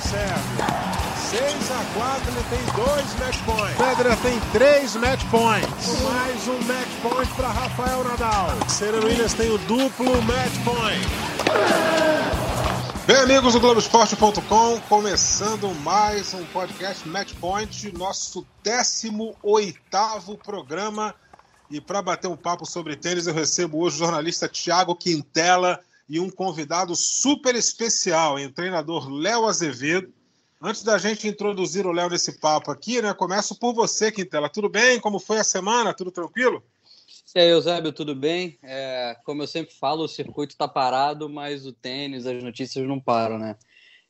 [0.00, 0.80] o Sérgio.
[1.30, 3.76] 6 a 4, ele tem dois match points.
[3.76, 6.02] Federer tem três match points.
[6.02, 8.68] Mais um match point para Rafael Nadal.
[8.68, 11.06] Serena Williams tem o duplo match point.
[13.06, 21.14] Bem, amigos do Globoesporte.com, começando mais um podcast Match Point, nosso 18 programa.
[21.70, 25.80] E para bater um papo sobre tênis, eu recebo hoje o jornalista Thiago Quintela
[26.10, 30.12] e um convidado super especial, o treinador Léo Azevedo.
[30.60, 33.14] Antes da gente introduzir o Léo nesse papo aqui, né?
[33.14, 34.48] Começo por você, Quintela.
[34.48, 34.98] Tudo bem?
[34.98, 35.94] Como foi a semana?
[35.94, 36.64] Tudo tranquilo?
[37.32, 38.58] E aí, Eusébio, tudo bem?
[38.60, 42.98] É, como eu sempre falo, o circuito está parado, mas o tênis, as notícias não
[42.98, 43.56] param, né?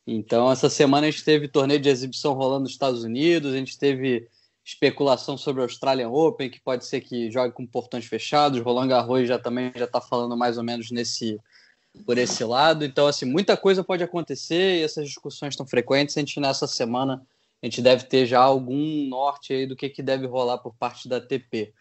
[0.05, 3.77] Então, essa semana a gente teve torneio de exibição rolando nos Estados Unidos, a gente
[3.77, 4.27] teve
[4.65, 8.59] especulação sobre o Australian Open, que pode ser que jogue com portões fechados.
[8.59, 11.39] Roland Garros já também já está falando mais ou menos nesse
[12.05, 12.85] por esse lado.
[12.85, 16.17] Então, assim, muita coisa pode acontecer e essas discussões estão frequentes.
[16.17, 17.21] A gente, nessa semana,
[17.61, 21.07] a gente deve ter já algum norte aí do que, que deve rolar por parte
[21.07, 21.73] da TP.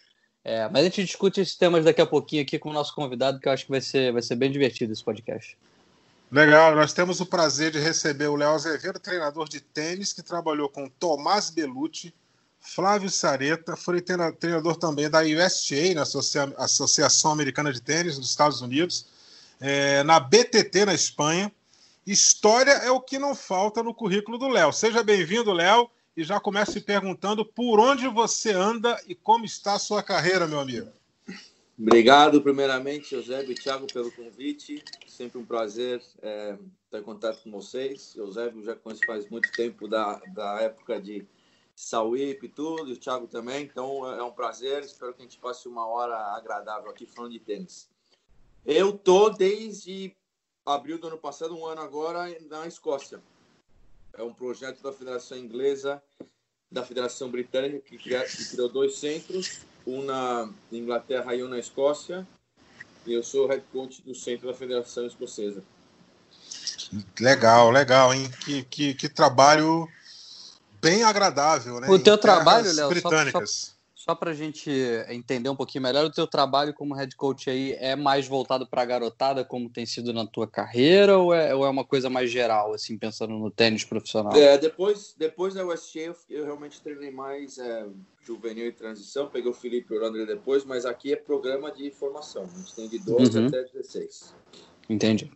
[0.43, 3.39] É, mas a gente discute esses temas daqui a pouquinho aqui com o nosso convidado,
[3.39, 5.57] que eu acho que vai ser, vai ser bem divertido esse podcast.
[6.33, 10.69] Legal, nós temos o prazer de receber o Léo Azevedo, treinador de tênis, que trabalhou
[10.69, 12.15] com Tomás Belucci,
[12.61, 16.03] Flávio Sareta, foi treinador também da USTA, na
[16.59, 19.07] Associação Americana de Tênis dos Estados Unidos,
[19.61, 21.53] é, na BTT na Espanha.
[22.07, 24.73] História é o que não falta no currículo do Léo.
[24.73, 29.75] Seja bem-vindo, Léo, e já começo se perguntando por onde você anda e como está
[29.75, 30.91] a sua carreira, meu amigo.
[31.79, 34.83] Obrigado, primeiramente, Eusébio e Thiago, pelo convite.
[35.07, 38.15] Sempre um prazer é, estar em contato com vocês.
[38.17, 41.27] Eusébio já conheço faz muito tempo da, da época de
[41.75, 43.65] Sauípe e tudo, e o Thiago também.
[43.65, 44.83] Então é um prazer.
[44.83, 47.90] Espero que a gente passe uma hora agradável aqui falando de tênis.
[48.65, 50.15] Eu tô desde
[50.65, 53.21] abril do ano passado, um ano agora, na Escócia.
[54.17, 56.03] É um projeto da Federação Inglesa,
[56.71, 61.59] da Federação Britânica, que, criou, que criou dois centros, um na Inglaterra e um na
[61.59, 62.27] Escócia.
[63.07, 65.63] E eu sou head coach do centro da Federação Escocesa.
[67.19, 68.31] Legal, legal, hein?
[68.45, 69.89] Que, que, que trabalho
[70.81, 71.89] bem agradável, né?
[71.89, 73.51] O teu trabalho, Léo, britânicas.
[73.51, 74.71] Só, só, só para a gente
[75.11, 78.81] entender um pouquinho melhor, o teu trabalho como head coach aí é mais voltado para
[78.81, 82.31] a garotada, como tem sido na tua carreira, ou é, ou é uma coisa mais
[82.31, 84.35] geral, assim, pensando no tênis profissional?
[84.35, 87.87] É, depois, depois da USG, eu, eu realmente treinei mais é,
[88.25, 91.91] juvenil e transição, peguei o Felipe e o André depois, mas aqui é programa de
[91.91, 93.47] formação, a gente tem de 12 uhum.
[93.49, 94.35] até 16.
[94.89, 95.31] Entendi.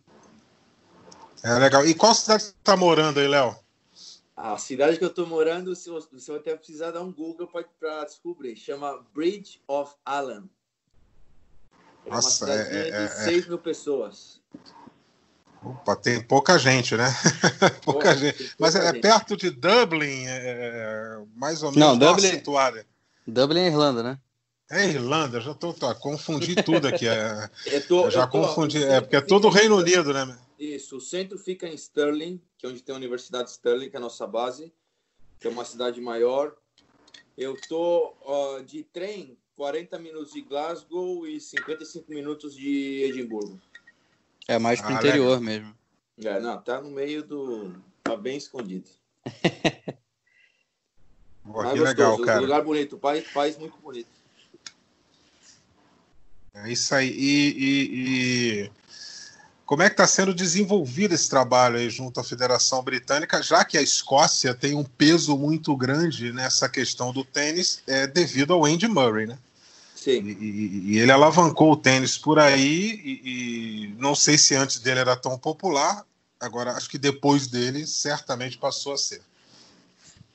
[1.42, 1.86] É legal.
[1.86, 3.63] E qual cidade você está morando aí, Léo?
[4.36, 5.90] A cidade que eu estou morando, você
[6.30, 8.56] vai até precisar dar um Google para descobrir.
[8.56, 10.50] Chama Bridge of Allen.
[12.04, 14.40] É Nossa, uma é, é, de 6 é, mil pessoas.
[15.62, 17.06] Opa, tem pouca gente, né?
[17.84, 18.36] pouca gente.
[18.36, 19.00] Pouca Mas é, gente.
[19.00, 22.84] perto de Dublin, é, mais ou menos Não, Dublin, situada.
[23.26, 24.18] Dublin é Irlanda, né?
[24.70, 27.06] É Irlanda, já tô, tô confundi tudo aqui.
[27.06, 27.48] É,
[27.88, 30.36] tô, já tô, confundi, é porque é todo o Reino Unido, né?
[30.64, 33.96] Isso, o centro fica em Stirling, que é onde tem a Universidade de Stirling, que
[33.96, 34.72] é a nossa base,
[35.38, 36.56] que é uma cidade maior.
[37.36, 43.60] Eu tô uh, de trem 40 minutos de Glasgow e 55 minutos de Edimburgo.
[44.46, 45.40] É mais pro ah, interior legal.
[45.40, 45.74] mesmo.
[46.22, 47.74] É, não, tá no meio do.
[48.02, 48.88] tá bem escondido.
[51.44, 52.40] Boa, que legal, cara.
[52.40, 54.08] Lugar bonito, país, país muito bonito.
[56.54, 57.10] É isso aí.
[57.10, 58.70] E, e, e,
[59.66, 63.78] como é que está sendo desenvolvido esse trabalho aí junto à Federação Britânica, já que
[63.78, 68.86] a Escócia tem um peso muito grande nessa questão do tênis é, devido ao Andy
[68.86, 69.38] Murray, né?
[69.94, 70.22] Sim.
[70.22, 75.00] E, e ele alavancou o tênis por aí e, e não sei se antes dele
[75.00, 76.04] era tão popular,
[76.38, 79.22] agora acho que depois dele certamente passou a ser.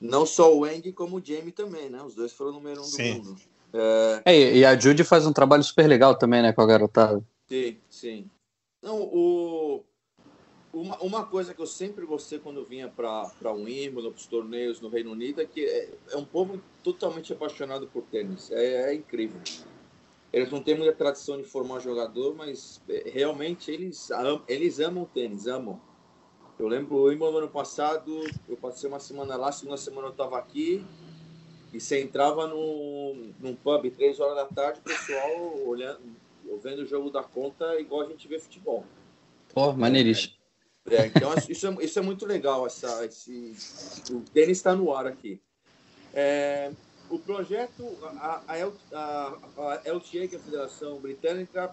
[0.00, 2.02] Não só o Andy, como o Jamie também, né?
[2.02, 3.18] Os dois foram o número um Sim.
[3.18, 3.40] do mundo.
[3.72, 4.22] É...
[4.24, 4.56] é...
[4.56, 7.22] e a Judy faz um trabalho super legal também, né, com a garotada.
[7.48, 8.30] Sim, sim.
[8.82, 9.84] Não, o...
[10.72, 14.80] uma, uma coisa que eu sempre gostei quando vinha para um Wimbledon, para os torneios
[14.80, 18.50] no Reino Unido, é que é, é, um povo totalmente apaixonado por tênis.
[18.50, 19.40] É, é, incrível.
[20.32, 24.08] Eles não têm muita tradição de formar jogador, mas é, realmente eles,
[24.48, 25.80] eles amam tênis, amam.
[26.58, 30.38] Eu lembro o Wimbledon ano passado, eu passei uma semana lá, segunda semana eu estava
[30.38, 30.84] aqui,
[31.72, 36.00] e você entrava no, num pub três horas da tarde, o pessoal olhando,
[36.58, 38.84] vendo o jogo da conta igual a gente vê futebol.
[39.52, 40.34] Pô, maneiríssimo.
[40.88, 42.66] É, é, então isso é, isso é muito legal.
[42.66, 43.54] Essa, esse,
[44.10, 45.40] o tênis está no ar aqui.
[46.12, 46.72] É,
[47.10, 48.54] o projeto, a, a,
[48.92, 51.72] a, a LTA, que é a Federação Britânica,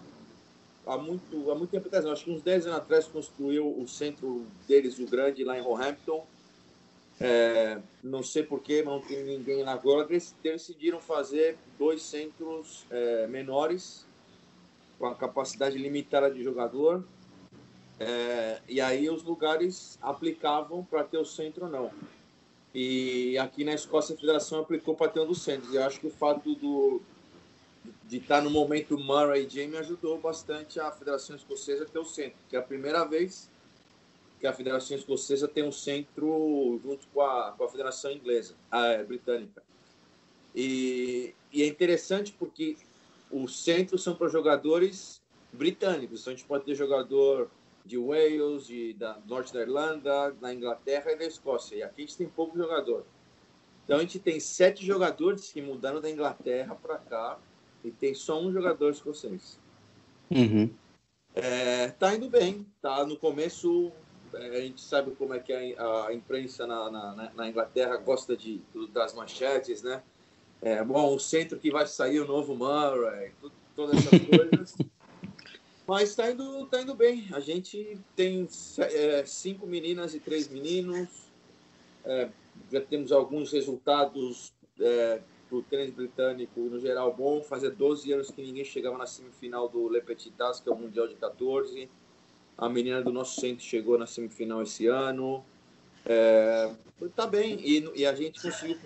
[0.85, 4.47] há muito, há muito tempo atrás, acho que uns 10 anos atrás, construiu o centro
[4.67, 6.25] deles, o grande, lá em Roehampton
[7.19, 10.07] É, não sei porquê, não tem ninguém na agora.
[10.09, 14.06] Eles decidiram fazer dois centros é, menores,
[14.97, 17.03] com a capacidade limitada de jogador.
[17.99, 21.91] É, e aí os lugares aplicavam para ter o centro ou não.
[22.73, 25.73] E aqui na Escócia a federação aplicou para ter um dos centros.
[25.73, 27.01] E eu acho que o fato do,
[28.07, 32.05] de estar no momento Murray e Jamie ajudou bastante a Federação Escocesa a ter o
[32.05, 33.49] centro, que é a primeira vez
[34.39, 38.85] que a Federação Escocesa tem um centro junto com a, com a Federação Inglesa, a
[38.87, 39.63] é, Britânica.
[40.55, 42.77] E, e, é interessante porque
[43.31, 45.21] os centros são para jogadores
[45.51, 47.49] britânicos, então a gente pode ter jogador
[47.85, 51.75] de Wales, de, da Norte da Irlanda, da Inglaterra e da Escócia.
[51.75, 53.05] E aqui a gente tem pouco jogador.
[53.85, 57.39] Então a gente tem sete jogadores que mudaram da Inglaterra para cá
[57.83, 59.57] e tem só um jogador escocês.
[60.29, 60.69] Uhum.
[61.33, 63.91] É, tá indo bem, tá no começo.
[64.33, 68.35] É, a gente sabe como é que a, a imprensa na, na, na, Inglaterra gosta
[68.35, 70.03] de, das manchetes, né?
[70.61, 74.77] É, bom, o centro que vai sair o novo Murray, tudo, todas essas coisas.
[75.87, 77.27] Mas tá indo, tá indo bem.
[77.31, 78.47] A gente tem
[78.79, 81.07] é, cinco meninas e três meninos.
[82.03, 82.29] É,
[82.71, 87.41] já temos alguns resultados é, para o tênis britânico, no geral, bom.
[87.41, 90.75] Fazia 12 anos que ninguém chegava na semifinal do Le Petit Tas, que é o
[90.75, 91.89] Mundial de 14.
[92.57, 95.45] A menina do nosso centro chegou na semifinal esse ano.
[96.09, 96.71] É,
[97.15, 98.77] tá bem, e, e, a gente conseguiu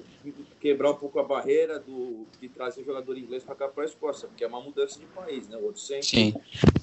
[0.60, 4.28] quebrar um pouco a barreira do, de trazer jogador inglês para cá para a Escócia,
[4.28, 5.56] porque é uma mudança de país, né?
[5.56, 6.34] O outro sempre, Sim.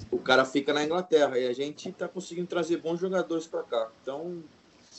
[0.09, 3.91] o cara fica na Inglaterra e a gente está conseguindo trazer bons jogadores para cá.
[4.01, 4.41] Então,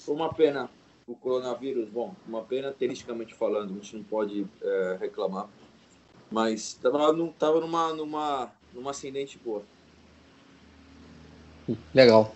[0.04, 0.68] foi uma pena
[1.06, 5.48] o coronavírus, bom, uma pena tenisticamente falando, a gente não pode é, reclamar,
[6.30, 6.98] mas estava
[7.38, 9.62] tava numa, numa, numa ascendente boa.
[11.94, 12.34] Legal.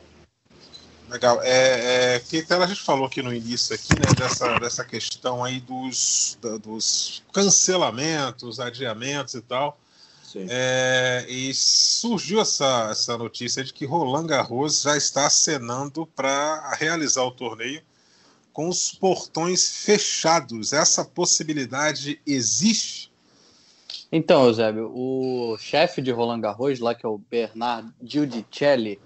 [1.08, 1.40] Legal.
[1.42, 5.60] É, é, que a gente falou aqui no início aqui, né, dessa, dessa questão aí
[5.60, 9.78] dos, da, dos cancelamentos, adiamentos e tal.
[10.48, 17.22] É, e surgiu essa, essa notícia de que Roland Garros já está acenando para realizar
[17.22, 17.80] o torneio
[18.52, 20.72] com os portões fechados.
[20.72, 23.12] Essa possibilidade existe?
[24.10, 29.00] Então, Eusébio, o chefe de Roland Garros, lá que é o Bernard Giudicelli,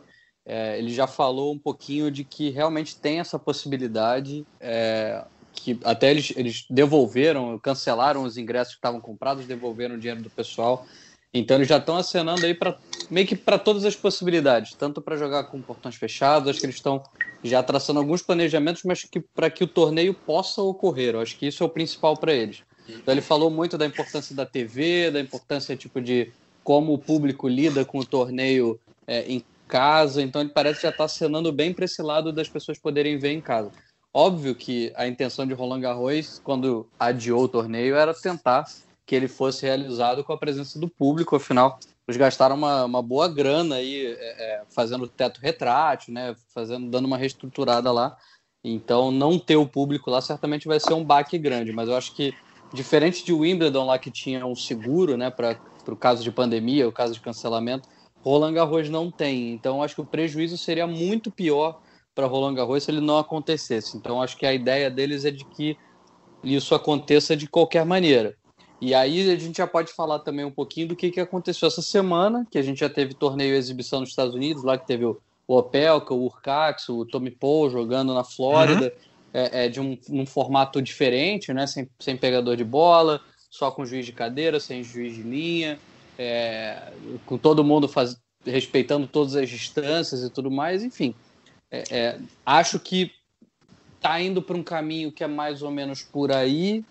[0.48, 5.22] é, ele já falou um pouquinho de que realmente tem essa possibilidade, é,
[5.52, 10.30] que até eles, eles devolveram, cancelaram os ingressos que estavam comprados, devolveram o dinheiro do
[10.30, 10.86] pessoal.
[11.34, 12.78] Então eles já estão acenando aí para
[13.10, 16.76] meio que para todas as possibilidades, tanto para jogar com portões fechados, acho que eles
[16.76, 17.02] estão
[17.44, 21.46] já traçando alguns planejamentos, mas que para que o torneio possa ocorrer, eu acho que
[21.46, 22.62] isso é o principal para eles.
[22.88, 26.32] Então ele falou muito da importância da TV, da importância tipo de
[26.64, 30.98] como o público lida com o torneio é, em casa, então ele parece já estar
[30.98, 33.70] tá acenando bem para esse lado das pessoas poderem ver em casa.
[34.12, 38.64] Óbvio que a intenção de Roland Garros, quando adiou o torneio, era tentar
[39.06, 43.28] que ele fosse realizado com a presença do público, afinal, eles gastaram uma, uma boa
[43.28, 48.16] grana aí é, é, fazendo teto retrátil, né, fazendo, dando uma reestruturada lá.
[48.64, 52.14] Então, não ter o público lá certamente vai ser um baque grande, mas eu acho
[52.14, 52.34] que,
[52.72, 56.92] diferente de Wimbledon lá que tinha um seguro, né, para o caso de pandemia, o
[56.92, 57.88] caso de cancelamento,
[58.22, 59.52] Roland Garros não tem.
[59.52, 61.80] Então, acho que o prejuízo seria muito pior
[62.14, 63.96] para Roland Garros se ele não acontecesse.
[63.96, 65.76] Então, acho que a ideia deles é de que
[66.42, 68.36] isso aconteça de qualquer maneira.
[68.80, 71.82] E aí a gente já pode falar também um pouquinho do que, que aconteceu essa
[71.82, 75.04] semana, que a gente já teve torneio e exibição nos Estados Unidos, lá que teve
[75.04, 78.90] o, Opelka, o Urcax, o Tommy Paul jogando na Flórida, uhum.
[79.34, 81.66] é, é, de um, um, formato diferente, né?
[81.66, 83.20] Sem, sem pegador de bola,
[83.50, 85.78] só com juiz de cadeira, sem juiz de linha,
[86.18, 86.92] é,
[87.24, 91.14] com todo mundo faz, respeitando todas as distâncias e tudo mais, enfim.
[91.70, 93.12] É, é acho que
[93.96, 96.84] está indo para um caminho que é mais ou menos por aí,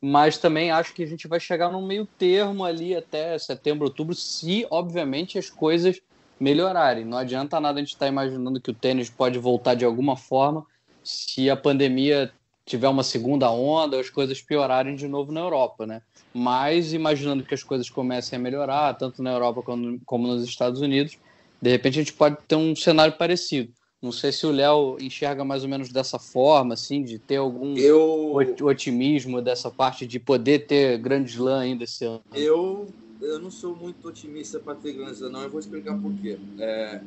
[0.00, 4.14] mas também acho que a gente vai chegar num meio termo ali até setembro, outubro,
[4.14, 6.00] se obviamente as coisas
[6.38, 7.04] melhorarem.
[7.04, 10.16] Não adianta nada a gente estar tá imaginando que o tênis pode voltar de alguma
[10.16, 10.66] forma
[11.02, 12.32] se a pandemia
[12.70, 16.02] tiver uma segunda onda, as coisas piorarem de novo na Europa, né?
[16.32, 20.80] Mas imaginando que as coisas comecem a melhorar, tanto na Europa como, como nos Estados
[20.80, 21.18] Unidos,
[21.60, 23.72] de repente a gente pode ter um cenário parecido.
[24.00, 27.76] Não sei se o Léo enxerga mais ou menos dessa forma, assim, de ter algum
[27.76, 28.34] eu...
[28.62, 32.22] otimismo dessa parte de poder ter grande slam ainda esse ano.
[32.32, 32.86] Eu,
[33.20, 35.42] eu não sou muito otimista para ter grande slam, não.
[35.42, 36.38] Eu vou explicar por quê.
[36.58, 37.02] É,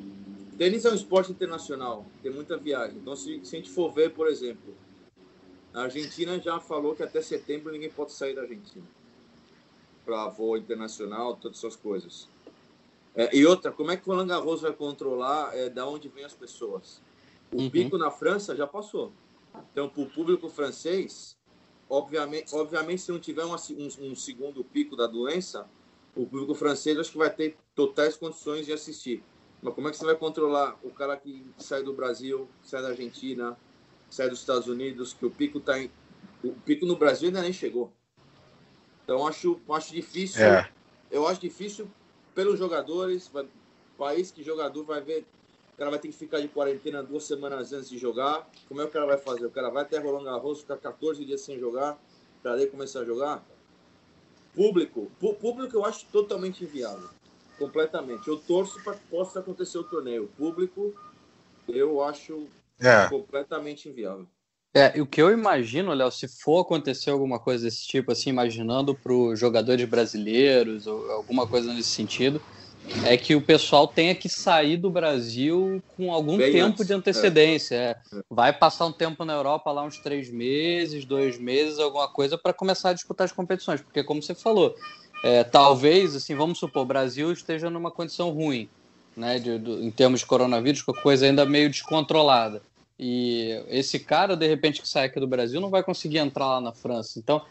[0.58, 2.98] tênis é um esporte internacional, tem muita viagem.
[2.98, 4.76] Então, se, se a gente for ver, por exemplo,
[5.74, 8.86] a Argentina já falou que até setembro ninguém pode sair da Argentina
[10.06, 12.28] para voo internacional, todas essas coisas.
[13.16, 16.24] É, e outra, como é que o Roland Garros vai controlar é, da onde vem
[16.24, 17.02] as pessoas?
[17.52, 17.70] O uhum.
[17.70, 19.12] pico na França já passou.
[19.72, 21.38] Então, para o público francês,
[21.88, 25.68] obviamente, obviamente, se não tiver um, um, segundo pico da doença,
[26.16, 29.24] o público francês acho que vai ter totais condições de assistir.
[29.62, 32.90] Mas como é que você vai controlar o cara que sai do Brasil, sai da
[32.90, 33.58] Argentina,
[34.14, 35.90] sai dos Estados Unidos, que o pico tá em...
[36.44, 37.92] o pico no Brasil ainda nem chegou.
[39.04, 40.44] Então acho acho difícil.
[40.44, 40.70] É.
[41.10, 41.90] Eu acho difícil
[42.34, 43.48] pelos jogadores, vai,
[43.98, 45.26] país que jogador vai ver,
[45.74, 48.48] o cara vai ter que ficar de quarentena duas semanas antes de jogar.
[48.68, 49.46] Como é que o cara vai fazer?
[49.46, 52.00] O cara vai até Roland Garros, ficar 14 dias sem jogar,
[52.42, 53.44] para daí começar a jogar?
[54.54, 57.10] Público, público eu acho totalmente inviável
[57.58, 58.28] completamente.
[58.28, 60.28] Eu torço para que possa acontecer o torneio.
[60.38, 60.94] Público,
[61.68, 62.48] eu acho
[62.80, 63.08] é.
[63.10, 64.28] completamente inviável.
[64.76, 68.96] É, o que eu imagino, Léo, se for acontecer alguma coisa desse tipo, assim, imaginando
[68.96, 72.42] para os jogadores brasileiros ou alguma coisa nesse sentido,
[73.06, 76.88] é que o pessoal tenha que sair do Brasil com algum Bem tempo antes.
[76.88, 77.76] de antecedência.
[77.76, 77.90] É.
[77.92, 78.22] É.
[78.30, 82.52] Vai passar um tempo na Europa lá, uns três meses, dois meses, alguma coisa, para
[82.52, 83.80] começar a disputar as competições.
[83.80, 84.76] Porque, como você falou,
[85.24, 88.68] é, talvez, assim, vamos supor, o Brasil esteja numa condição ruim,
[89.16, 92.62] né, de, de, em termos de coronavírus, com a coisa ainda meio descontrolada.
[92.98, 96.62] E esse cara, de repente, que sai aqui do Brasil, não vai conseguir entrar lá
[96.62, 97.20] na França.
[97.20, 97.42] Então,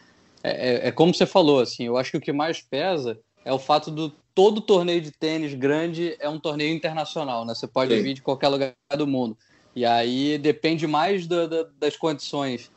[0.42, 3.52] é, é, é como você falou, assim, eu acho que o que mais pesa é
[3.52, 7.54] o fato do todo torneio de tênis grande é um torneio internacional, né?
[7.54, 8.02] Você pode Sim.
[8.02, 9.36] vir de qualquer lugar do mundo.
[9.74, 12.70] E aí depende mais do, do, das condições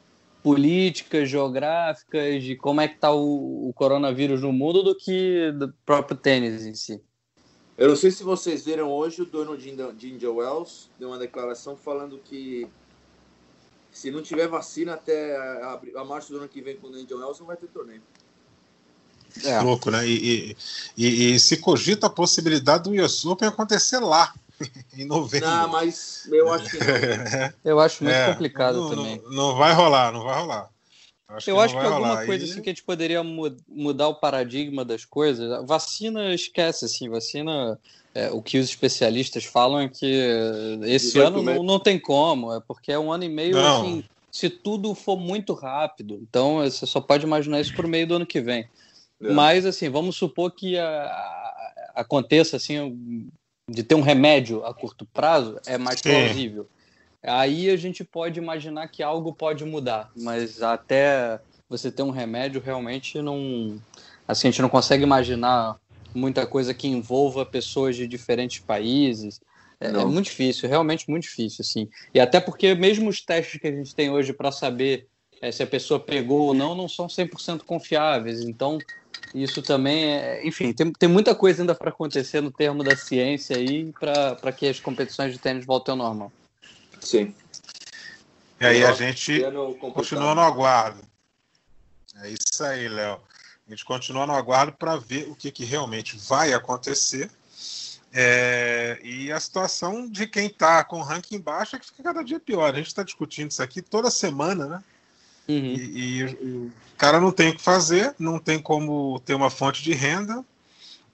[0.44, 5.74] políticas, geográficas, de como é que está o, o, coronavírus no mundo do que do
[5.86, 7.01] próprio tênis em si.
[7.77, 11.75] Eu não sei se vocês viram hoje, o dono de India Wells deu uma declaração
[11.75, 12.67] falando que
[13.91, 17.17] se não tiver vacina até a, a março do ano que vem com o India
[17.17, 18.01] Wells, não vai ter torneio.
[19.44, 19.60] É.
[19.60, 20.08] Louco, né?
[20.08, 20.55] E,
[20.98, 24.34] e, e, se cogita a possibilidade do US Open acontecer lá.
[24.98, 25.50] em novembro.
[25.50, 27.53] Não, mas eu acho que não.
[27.72, 29.22] eu acho muito é, complicado não, também.
[29.25, 30.70] Não, não, vai rolar, não vai rolar.
[31.36, 34.86] Acho eu que acho que alguma coisa assim que a gente poderia mudar o paradigma
[34.86, 35.65] das coisas.
[35.65, 37.80] Vacina esquece, assim, vacina.
[38.13, 40.06] É, o que os especialistas falam é que
[40.84, 44.50] esse ano não, não tem como, é porque é um ano e meio assim, se
[44.50, 46.18] tudo for muito rápido.
[46.22, 48.70] Então você só pode imaginar isso por meio do ano que vem.
[49.22, 49.34] É.
[49.34, 53.30] Mas assim, vamos supor que a, a, aconteça assim
[53.70, 56.70] de ter um remédio a curto prazo é mais plausível.
[57.25, 62.62] Aí a gente pode imaginar que algo pode mudar, mas até você ter um remédio
[62.62, 63.79] realmente não.
[64.27, 65.77] Assim, a gente não consegue imaginar
[66.13, 69.41] muita coisa que envolva pessoas de diferentes países.
[69.79, 71.89] É, é, muito difícil, realmente muito difícil, assim.
[72.13, 75.08] E até porque mesmo os testes que a gente tem hoje para saber
[75.41, 78.41] é, se a pessoa pegou ou não, não são 100% confiáveis.
[78.41, 78.77] Então,
[79.34, 80.48] isso também é.
[80.48, 84.67] Enfim, tem, tem muita coisa ainda para acontecer no termo da ciência aí para que
[84.67, 86.32] as competições de tênis voltem ao normal.
[87.06, 87.34] Sim.
[88.60, 89.42] E aí a gente
[89.94, 91.02] continua no aguardo.
[92.22, 93.22] É isso aí, Léo.
[93.68, 97.30] A gente continua no aguardo para ver o que, que realmente vai acontecer.
[98.14, 102.24] É, e a situação de quem está com o ranking baixo é que fica cada
[102.24, 102.74] dia pior.
[102.74, 104.84] A gente está discutindo isso aqui toda semana, né?
[105.48, 105.56] Uhum.
[105.56, 109.84] E, e, o cara não tem o que fazer, não tem como ter uma fonte
[109.84, 110.44] de renda,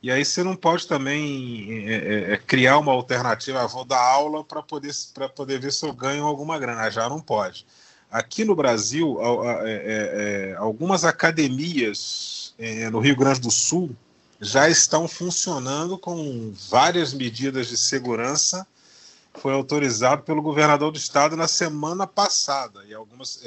[0.02, 4.02] e aí você não pode também é, é, é criar uma alternativa, ah, vou dar
[4.02, 4.92] aula para poder,
[5.36, 6.90] poder ver se eu ganho alguma grana.
[6.90, 7.68] Já não pode.
[8.10, 9.20] Aqui no Brasil,
[9.64, 12.54] é, é, algumas academias
[12.92, 13.96] no Rio Grande do Sul
[14.40, 18.68] já estão funcionando com várias medidas de segurança
[19.36, 23.42] foi autorizado pelo governador do estado na semana passada e algumas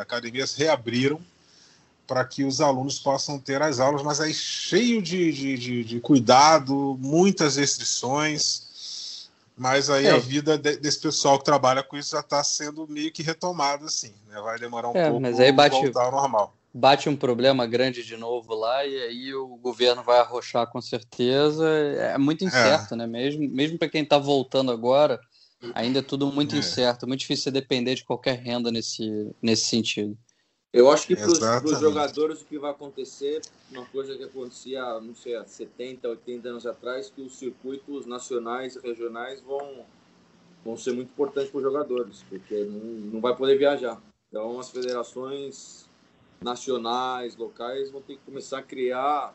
[0.00, 1.20] academias reabriram
[2.10, 6.00] para que os alunos possam ter as aulas, mas aí cheio de, de, de, de
[6.00, 10.10] cuidado, muitas restrições, mas aí é.
[10.10, 13.84] a vida de, desse pessoal que trabalha com isso já está sendo meio que retomada,
[13.84, 14.40] assim, né?
[14.40, 16.52] vai demorar um é, pouco mas aí bate, voltar ao normal.
[16.74, 21.64] Bate um problema grande de novo lá e aí o governo vai arrochar com certeza,
[21.68, 22.96] é muito incerto, é.
[22.96, 23.06] né?
[23.06, 25.20] Mesmo, mesmo para quem está voltando agora,
[25.74, 26.58] Ainda é tudo muito é.
[26.58, 30.16] incerto, muito difícil você depender de qualquer renda nesse, nesse sentido.
[30.72, 33.40] Eu acho que para os jogadores o que vai acontecer,
[33.72, 38.76] uma coisa que acontecia, não sei, há 70, 80 anos atrás, que os circuitos nacionais
[38.76, 39.84] e regionais vão,
[40.64, 42.78] vão ser muito importantes para os jogadores, porque não,
[43.14, 44.00] não vai poder viajar.
[44.28, 45.88] Então as federações
[46.40, 49.34] nacionais, locais, vão ter que começar a criar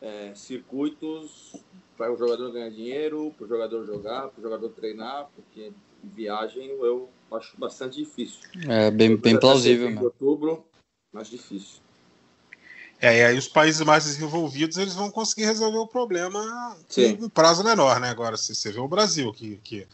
[0.00, 1.54] é, circuitos
[1.98, 5.70] para o jogador ganhar dinheiro, para o jogador jogar, para o jogador treinar, porque
[6.02, 8.40] viagem eu acho bastante difícil.
[8.68, 9.90] É bem, bem plausível.
[9.90, 10.64] Em outubro,
[11.12, 11.80] mais difícil.
[13.00, 17.18] É, e aí os países mais desenvolvidos eles vão conseguir resolver o problema Sim.
[17.20, 18.08] em um prazo menor, né?
[18.08, 19.88] Agora, se você vê o Brasil, que, que,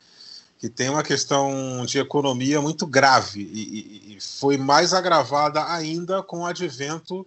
[0.59, 6.23] que tem uma questão de economia muito grave e, e, e foi mais agravada ainda
[6.23, 7.27] com o advento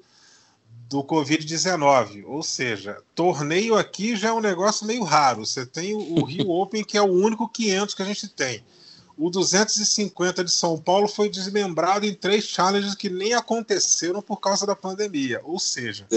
[0.87, 2.25] do Covid-19.
[2.27, 5.45] Ou seja, torneio aqui já é um negócio meio raro.
[5.45, 8.63] Você tem o Rio Open, que é o único 500 que a gente tem.
[9.21, 14.65] O 250 de São Paulo foi desmembrado em três challenges que nem aconteceram por causa
[14.65, 15.39] da pandemia.
[15.43, 16.07] Ou seja,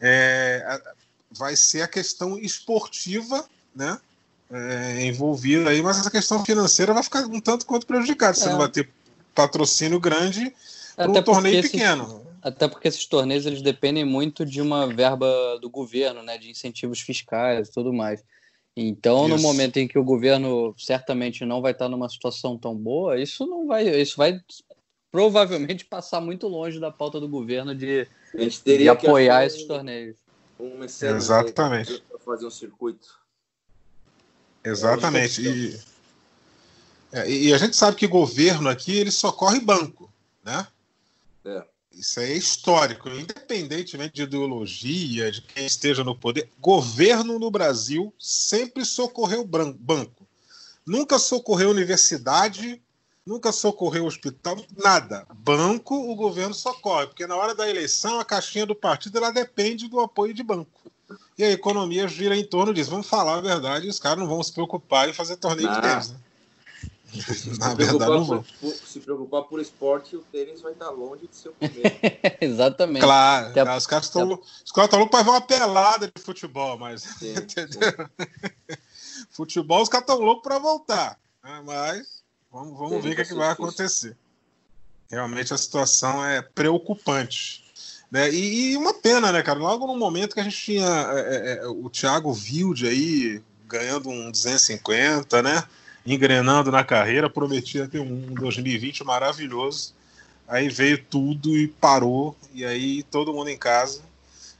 [0.00, 0.80] é,
[1.28, 3.98] vai ser a questão esportiva, né?
[4.48, 8.34] É, envolvida aí, mas essa questão financeira vai ficar um tanto quanto prejudicada.
[8.34, 8.50] Você é.
[8.50, 8.88] não vai ter
[9.34, 10.54] patrocínio grande
[10.94, 12.24] para um torneio pequeno.
[12.40, 17.00] Até porque esses torneios eles dependem muito de uma verba do governo, né, de incentivos
[17.00, 18.22] fiscais e tudo mais.
[18.76, 19.36] Então, isso.
[19.36, 23.46] no momento em que o governo certamente não vai estar numa situação tão boa, isso
[23.46, 24.38] não vai, isso vai
[25.10, 28.06] provavelmente passar muito longe da pauta do governo de,
[28.64, 30.18] de apoiar esses torneios.
[30.60, 32.02] Um Exatamente.
[32.02, 33.18] Para fazer um circuito.
[34.62, 35.40] Exatamente.
[35.42, 35.80] E,
[37.12, 40.12] é, e a gente sabe que governo aqui ele socorre banco,
[40.44, 40.66] né?
[41.44, 41.64] É.
[41.96, 46.50] Isso é histórico, independentemente de ideologia, de quem esteja no poder.
[46.60, 50.28] Governo no Brasil sempre socorreu banco.
[50.86, 52.82] Nunca socorreu universidade,
[53.24, 55.26] nunca socorreu hospital, nada.
[55.36, 59.88] Banco o governo socorre, porque na hora da eleição a caixinha do partido ela depende
[59.88, 60.92] do apoio de banco.
[61.38, 62.90] E a economia gira em torno disso.
[62.90, 66.10] Vamos falar a verdade, os caras não vão se preocupar em fazer torneio de tênis.
[66.10, 66.18] Né?
[67.58, 68.44] Na verdade, não.
[68.60, 71.90] Por, se preocupar por esporte, o tênis vai estar longe de ser o primeiro.
[72.40, 73.02] Exatamente.
[73.02, 73.76] Claro, a...
[73.76, 77.02] os caras estão os caras estão loucos para ver uma pelada de futebol, mas.
[77.02, 77.90] Sim, entendeu?
[77.90, 78.76] Sim.
[79.30, 81.18] futebol, os caras estão loucos para voltar.
[81.42, 81.62] Né?
[81.64, 84.16] Mas vamos, vamos ver o que, é que vai acontecer.
[85.10, 87.64] Realmente a situação é preocupante.
[88.10, 88.30] Né?
[88.30, 89.58] E, e, uma pena, né, cara?
[89.58, 94.08] Logo no momento que a gente tinha é, é, é o Thiago Wilde aí ganhando
[94.08, 95.64] um 250, né?
[96.06, 99.94] Engrenando na carreira, prometia ter um 2020 maravilhoso.
[100.48, 104.02] Aí veio tudo e parou, e aí todo mundo em casa.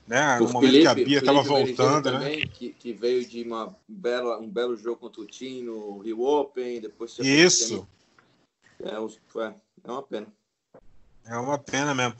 [0.06, 0.38] Né?
[0.38, 2.18] No momento que a Bia estava voltando, né?
[2.18, 6.22] Também, que, que, veio de uma bela, um belo jogo contra o Tim no Rio
[6.22, 7.86] Open, depois Isso.
[8.82, 8.98] É, é,
[9.90, 10.26] uma pena.
[11.24, 12.14] É uma pena mesmo.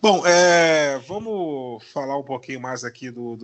[0.00, 3.36] Bom, é, vamos falar um pouquinho mais aqui do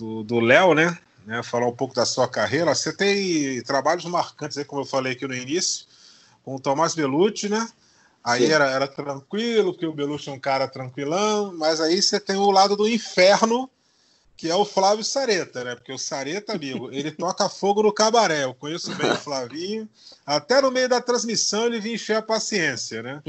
[0.00, 0.98] do, do Léo, né?
[1.30, 2.74] Né, falar um pouco da sua carreira.
[2.74, 5.86] Você tem trabalhos marcantes, aí, como eu falei aqui no início,
[6.42, 7.68] com o Tomás Belucci, né?
[8.22, 12.34] Aí era, era tranquilo, porque o Belucci é um cara tranquilão, mas aí você tem
[12.34, 13.70] o lado do inferno,
[14.40, 15.74] que é o Flávio Sareta, né?
[15.74, 18.44] Porque o Sareta, amigo, ele toca fogo no cabaré.
[18.44, 19.86] Eu conheço bem o Flavinho.
[20.24, 23.22] Até no meio da transmissão ele vinha encher a paciência, né?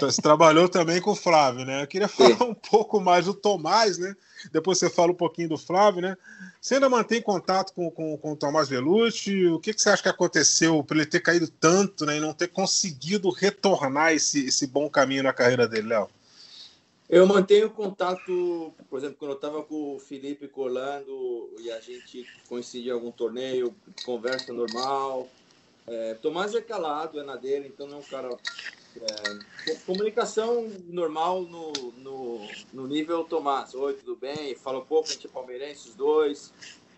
[0.00, 1.82] Você trabalhou também com o Flávio, né?
[1.82, 4.16] Eu queria falar um pouco mais do Tomás, né?
[4.50, 6.16] Depois você fala um pouquinho do Flávio, né?
[6.58, 9.46] Você ainda mantém contato com, com, com o Tomás Belucci?
[9.46, 12.32] O que, que você acha que aconteceu para ele ter caído tanto né, e não
[12.32, 16.08] ter conseguido retornar esse, esse bom caminho na carreira dele, Léo?
[17.10, 22.24] Eu mantenho contato, por exemplo, quando eu estava com o Felipe Colando e a gente
[22.48, 25.28] coincidia em algum torneio, conversa normal.
[25.88, 28.28] É, Tomás é calado, é na dele, então não é um cara
[28.96, 33.74] é, comunicação normal no, no, no, nível Tomás.
[33.74, 34.54] Oi, tudo bem?
[34.54, 36.54] Fala um pouco, a gente é palmeirense, os dois.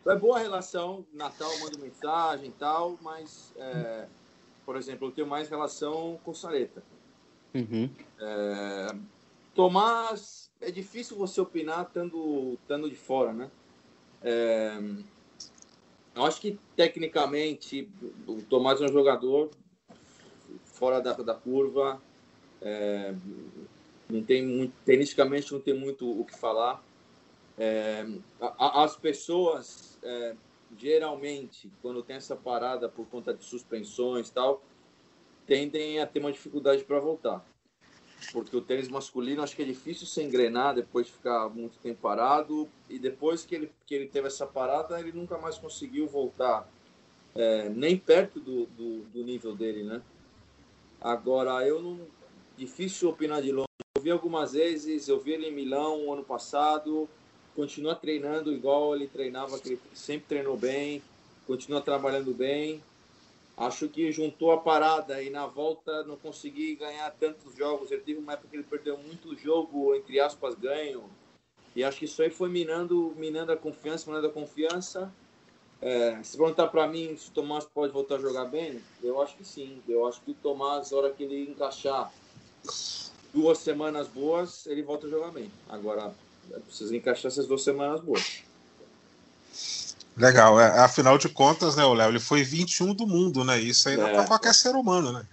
[0.06, 4.06] É boa a relação, Natal manda mensagem e tal, mas, é,
[4.66, 6.82] por exemplo, eu tenho mais relação com Sareta.
[7.54, 7.88] Uhum.
[8.20, 8.94] É,
[9.54, 13.50] Tomás, é difícil você opinar estando, estando de fora, né?
[14.22, 14.78] É,
[16.14, 17.88] eu acho que, tecnicamente,
[18.26, 19.50] o Tomás é um jogador
[20.64, 22.00] fora da, da curva.
[22.60, 23.14] É,
[24.08, 26.82] não tem muito, tenisticamente não tem muito o que falar.
[27.58, 28.06] É,
[28.40, 30.36] a, as pessoas é,
[30.76, 34.62] geralmente, quando tem essa parada por conta de suspensões tal,
[35.46, 37.44] tendem a ter uma dificuldade para voltar.
[38.30, 42.00] Porque o tênis masculino acho que é difícil se engrenar depois de ficar muito tempo
[42.02, 42.68] parado.
[42.88, 46.68] E depois que ele, que ele teve essa parada, ele nunca mais conseguiu voltar
[47.34, 50.02] é, nem perto do, do, do nível dele, né?
[51.00, 52.00] Agora, eu não.
[52.56, 53.66] Difícil opinar de longe.
[53.96, 57.08] Eu vi algumas vezes, eu vi ele em Milão ano passado,
[57.56, 61.02] continua treinando igual ele treinava, ele sempre treinou bem,
[61.46, 62.82] continua trabalhando bem.
[63.62, 67.92] Acho que juntou a parada e na volta não consegui ganhar tantos jogos.
[67.92, 71.04] Ele teve uma época que ele perdeu muito jogo, entre aspas, ganho.
[71.76, 75.12] E acho que isso aí foi minando, minando a confiança, minando a confiança.
[75.80, 79.36] É, se perguntar para mim se o Tomás pode voltar a jogar bem, eu acho
[79.36, 79.80] que sim.
[79.88, 82.12] Eu acho que o Tomás, na hora que ele encaixar
[83.32, 85.48] duas semanas boas, ele volta a jogar bem.
[85.68, 86.12] Agora,
[86.66, 88.42] precisa encaixar essas duas semanas boas.
[90.16, 93.58] Legal, é, afinal de contas, né, o Léo, ele foi 21 do mundo, né?
[93.58, 95.26] Isso aí não é para qualquer ser humano, né?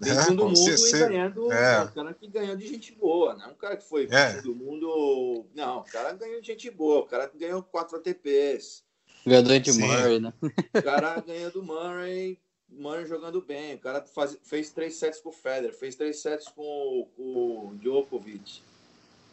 [0.00, 1.52] 21 é, do mundo ser, e ganhando.
[1.52, 1.82] É.
[1.82, 3.46] Um cara que ganhou de gente boa, né?
[3.46, 4.40] Um cara que foi 21 é.
[4.40, 5.44] do mundo.
[5.54, 8.82] Não, o cara ganhou de gente boa, o cara que ganhou 4 ATPs.
[9.26, 10.32] Ganhador de Murray, né?
[10.74, 12.38] O cara ganhou do Murray,
[12.70, 13.74] Murray jogando bem.
[13.74, 17.74] O cara faz, fez 3 sets com o Federer, fez 3 sets com, com o
[17.78, 18.62] Djokovic.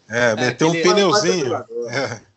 [0.09, 0.89] É, meteu aquele...
[0.89, 1.55] um pneuzinho.
[1.55, 2.34] É.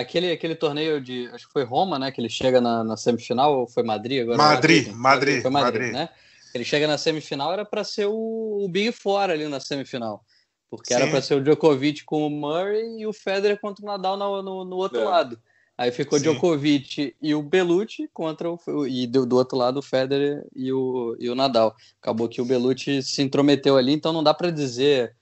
[0.00, 1.28] Aquele, aquele torneio de.
[1.32, 2.10] Acho que foi Roma, né?
[2.10, 4.38] Que ele chega na, na semifinal, ou foi Madrid agora?
[4.38, 5.42] Madrid, Madrid, Madrid.
[5.42, 5.92] Foi Madrid, Madrid.
[5.92, 6.08] né?
[6.54, 10.24] Ele chega na semifinal, era para ser o, o, Big Four ali na semifinal.
[10.68, 11.00] Porque Sim.
[11.00, 14.42] era para ser o Djokovic com o Murray e o Federer contra o Nadal no,
[14.42, 15.04] no, no outro é.
[15.04, 15.40] lado.
[15.76, 16.24] Aí ficou Sim.
[16.24, 18.86] Djokovic e o Belucci contra o.
[18.86, 21.74] E do, do, outro lado o Federer e o, e o Nadal.
[22.00, 25.14] Acabou que o Belucci se intrometeu ali, então não dá para dizer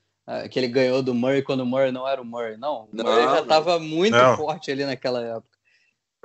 [0.51, 2.57] que ele ganhou do Murray quando o Murray não era o Murray.
[2.57, 4.37] Não, o Murray já estava muito não.
[4.37, 5.59] forte ali naquela época.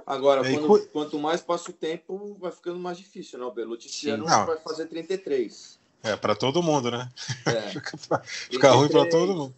[0.06, 3.46] Agora, quando, quanto mais passa o tempo, vai ficando mais difícil, né?
[3.46, 5.80] O Belucci esse ano vai fazer 33.
[6.04, 7.10] É, para todo mundo, né?
[7.46, 7.62] É.
[7.72, 9.56] fica, pra, fica ruim para todo mundo.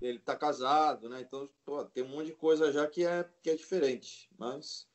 [0.00, 1.20] Ele tá casado, né?
[1.20, 4.30] Então, pô, tem um monte de coisa já que é, que é diferente.
[4.38, 4.86] Mas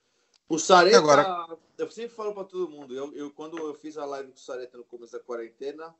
[0.47, 1.47] o Sareta, Agora...
[1.77, 2.95] eu sempre falo para todo mundo.
[2.95, 5.93] Eu, eu, quando eu fiz a live com o Sareta no começo da quarentena,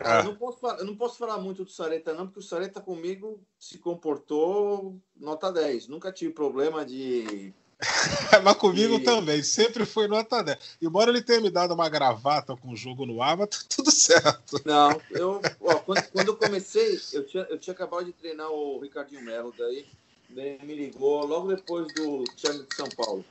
[0.00, 0.18] ah.
[0.20, 3.40] eu, não posso, eu não posso falar muito do Sareta, não, porque o Sareta comigo
[3.58, 5.88] se comportou nota 10.
[5.88, 7.52] Nunca tive problema de
[8.44, 10.58] mas comigo também, sempre foi nota 10.
[10.82, 13.90] Embora ele tenha me dado uma gravata com o jogo no ar, mas tá tudo
[13.90, 14.60] certo.
[14.64, 18.78] Não, eu, ó, quando, quando, eu comecei, eu tinha, eu tinha acabado de treinar o
[18.78, 19.86] Ricardinho Melo, daí
[20.30, 23.24] ele me ligou logo depois do Thiago de São Paulo.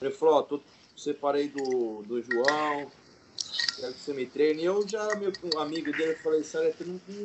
[0.00, 0.60] Ele falou: Ó, tô,
[0.96, 2.90] separei do, do João,
[3.92, 4.64] que você me treine.
[4.64, 6.74] Eu já, meu amigo dele, falei: Sério,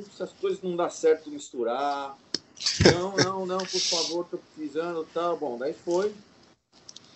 [0.08, 2.17] essas coisas não dá certo misturar.
[2.91, 5.58] Não, não, não, por favor, tô precisando, tá bom.
[5.58, 6.13] Daí foi,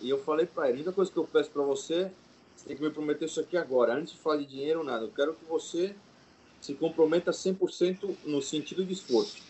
[0.01, 2.11] e eu falei para ele: a única coisa que eu peço para você,
[2.55, 3.95] você tem que me prometer isso aqui agora.
[3.95, 5.05] Antes de falar de dinheiro, nada.
[5.05, 5.95] Eu quero que você
[6.61, 9.41] se comprometa 100% no sentido de esforço.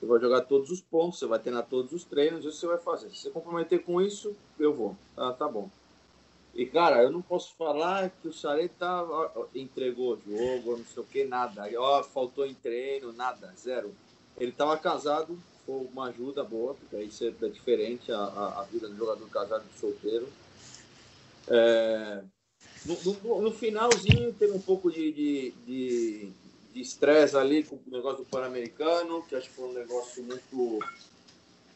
[0.00, 2.78] Você vai jogar todos os pontos, você vai treinar todos os treinos, isso você vai
[2.78, 3.10] fazer.
[3.10, 4.96] Se você comprometer com isso, eu vou.
[5.16, 5.70] Ah, tá bom.
[6.54, 8.86] E, cara, eu não posso falar que o Sareta
[9.54, 11.68] entregou o jogo, não sei o que, nada.
[11.78, 13.94] Ó, faltou em treino, nada, zero.
[14.36, 18.88] Ele estava casado, foi uma ajuda boa, porque aí é diferente a, a, a vida
[18.88, 20.28] do jogador casado e solteiro.
[21.48, 22.22] É,
[22.84, 26.32] no, no, no, finalzinho teve um pouco de
[26.74, 30.78] estresse ali com o negócio do Pan-Americano, que acho que foi um negócio muito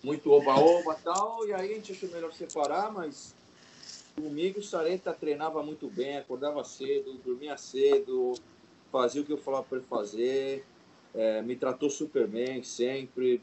[0.02, 3.34] muito oba-oba e tal, e aí a gente achou melhor separar, mas
[4.14, 8.34] comigo o Sarenta treinava muito bem, acordava cedo, dormia cedo,
[8.90, 10.64] fazia o que eu falava para ele fazer,
[11.14, 13.40] é, me tratou super bem sempre,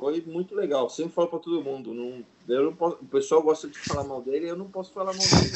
[0.00, 0.88] foi muito legal.
[0.88, 1.92] Sempre falo para todo mundo.
[1.92, 5.12] Não, eu não posso, o pessoal gosta de falar mal dele, eu não posso falar
[5.12, 5.52] mal dele.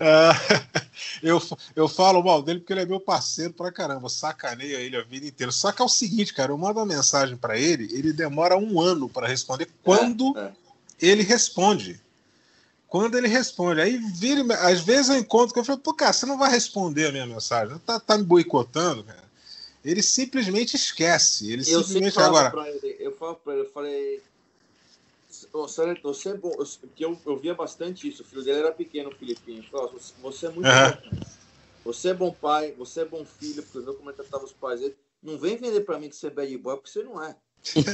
[0.00, 0.84] uh,
[1.22, 1.42] eu,
[1.76, 4.08] eu falo mal dele porque ele é meu parceiro pra caramba.
[4.08, 5.52] Sacaneia ele a vida inteira.
[5.52, 8.80] Só que é o seguinte, cara, eu mando uma mensagem para ele, ele demora um
[8.80, 10.52] ano para responder quando é, é.
[11.00, 12.00] ele responde.
[12.94, 13.80] Quando ele responde.
[13.80, 17.08] Aí vira, às vezes eu encontro que eu falo, pô, cara, você não vai responder
[17.08, 17.76] a minha mensagem.
[17.80, 19.24] Tá, tá me boicotando, cara.
[19.84, 21.52] Ele simplesmente esquece.
[21.52, 22.52] Ele eu simplesmente agora.
[22.68, 24.22] Ele, eu falo para ele, eu falei.
[25.28, 26.52] Você, você é bom.
[26.52, 28.22] Porque eu, eu via bastante isso.
[28.22, 29.64] O filho dele era pequeno, o Filipinho.
[30.22, 31.10] Você é muito uhum.
[31.10, 31.26] bom.
[31.86, 34.52] Você é bom pai, você é bom filho, porque eu vi como é tratava os
[34.52, 34.94] pais dele.
[35.20, 37.34] Não vem vender para mim que você é bad boy, porque você não é.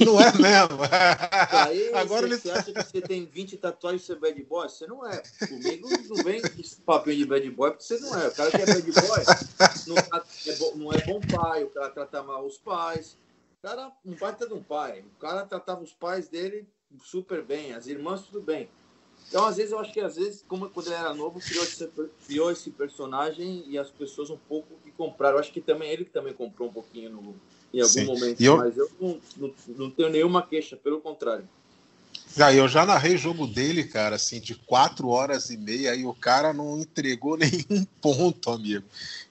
[0.05, 0.83] Não é mesmo.
[1.53, 2.39] Aí, Agora você, ele...
[2.39, 4.69] você acha que você tem 20 tatuagens você é bad boy?
[4.69, 5.23] Você não é.
[5.49, 8.29] Comigo não vem esse papinho de bad boy, porque você não é.
[8.29, 9.25] O cara que é bad boy
[9.87, 13.17] não é, bom, não é bom pai, o cara trata mal os pais.
[13.59, 15.05] O cara, um baita de um pai.
[15.17, 16.67] O cara tratava os pais dele
[17.05, 18.69] super bem, as irmãs tudo bem.
[19.29, 21.87] Então, às vezes, eu acho que, às vezes, como quando ele era novo, criou esse,
[22.27, 25.37] criou esse personagem e as pessoas um pouco que compraram.
[25.37, 27.41] Eu acho que também ele também comprou um pouquinho no,
[27.73, 28.05] em algum Sim.
[28.05, 28.57] momento, eu...
[28.57, 31.45] mas eu não, não, não, tenho nenhuma queixa, pelo contrário.
[32.39, 36.15] Ah, eu já narrei jogo dele, cara, assim, de quatro horas e meia, e o
[36.15, 38.85] cara não entregou nenhum ponto, amigo.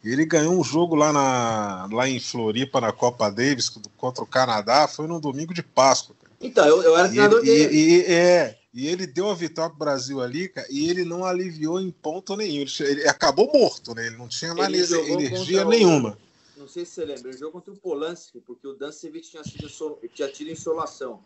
[0.04, 4.88] Ele ganhou um jogo lá, na, lá em Floripa, na Copa Davis, contra o Canadá,
[4.88, 6.16] foi no domingo de Páscoa.
[6.22, 6.34] Cara.
[6.42, 7.74] Então, eu, eu era treinador dele.
[7.74, 11.26] E, e, é, e ele deu a vitória pro Brasil ali, cara, e ele não
[11.26, 12.62] aliviou em ponto nenhum.
[12.62, 14.08] Ele, ele acabou morto, né?
[14.08, 16.18] Ele não tinha mais energia nenhuma.
[16.60, 19.44] O não sei se você lembra, ele jogou contra o Polanski, porque o Dancevic tinha,
[19.46, 21.24] sido, tinha tido insolação.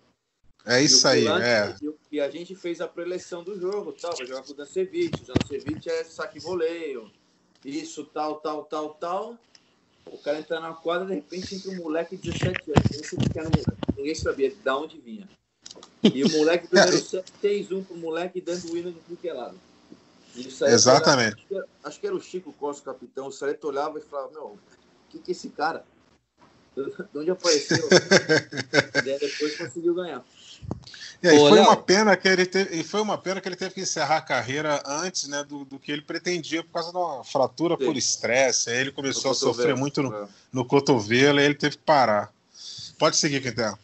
[0.64, 1.76] É isso aí, é.
[2.12, 5.26] E, a gente fez a preleção do jogo, tal, vai jogar com o Dancevic, o
[5.26, 7.12] Dancevic é saque voleio,
[7.66, 9.38] isso, tal, tal, tal, tal.
[10.06, 12.72] O cara entra na quadra, de repente entra um moleque de 17
[13.40, 13.64] anos,
[13.98, 15.28] ninguém sabia de onde vinha.
[16.04, 19.34] E o moleque 7 fez um pro moleque dando o hino do tudo que é
[19.34, 19.60] lado.
[20.36, 21.36] Exatamente.
[21.36, 23.28] Acho que, era, acho que, era, o Chico Costa, o capitão.
[23.28, 24.60] O Sareta olhava e falava: Meu, o
[25.14, 25.86] que, que é esse cara?
[26.76, 27.88] De onde apareceu?
[28.96, 30.24] e depois conseguiu ganhar.
[31.22, 33.74] E aí, foi uma pena que ele teve, e foi uma pena que ele teve
[33.74, 37.24] que encerrar a carreira antes, né, do, do que ele pretendia por causa de uma
[37.24, 37.86] fratura Sim.
[37.86, 38.70] por estresse.
[38.70, 40.28] Aí ele começou a sofrer muito no, é.
[40.52, 42.34] no cotovelo e ele teve que parar.
[43.00, 43.80] Pode seguir, Quintela.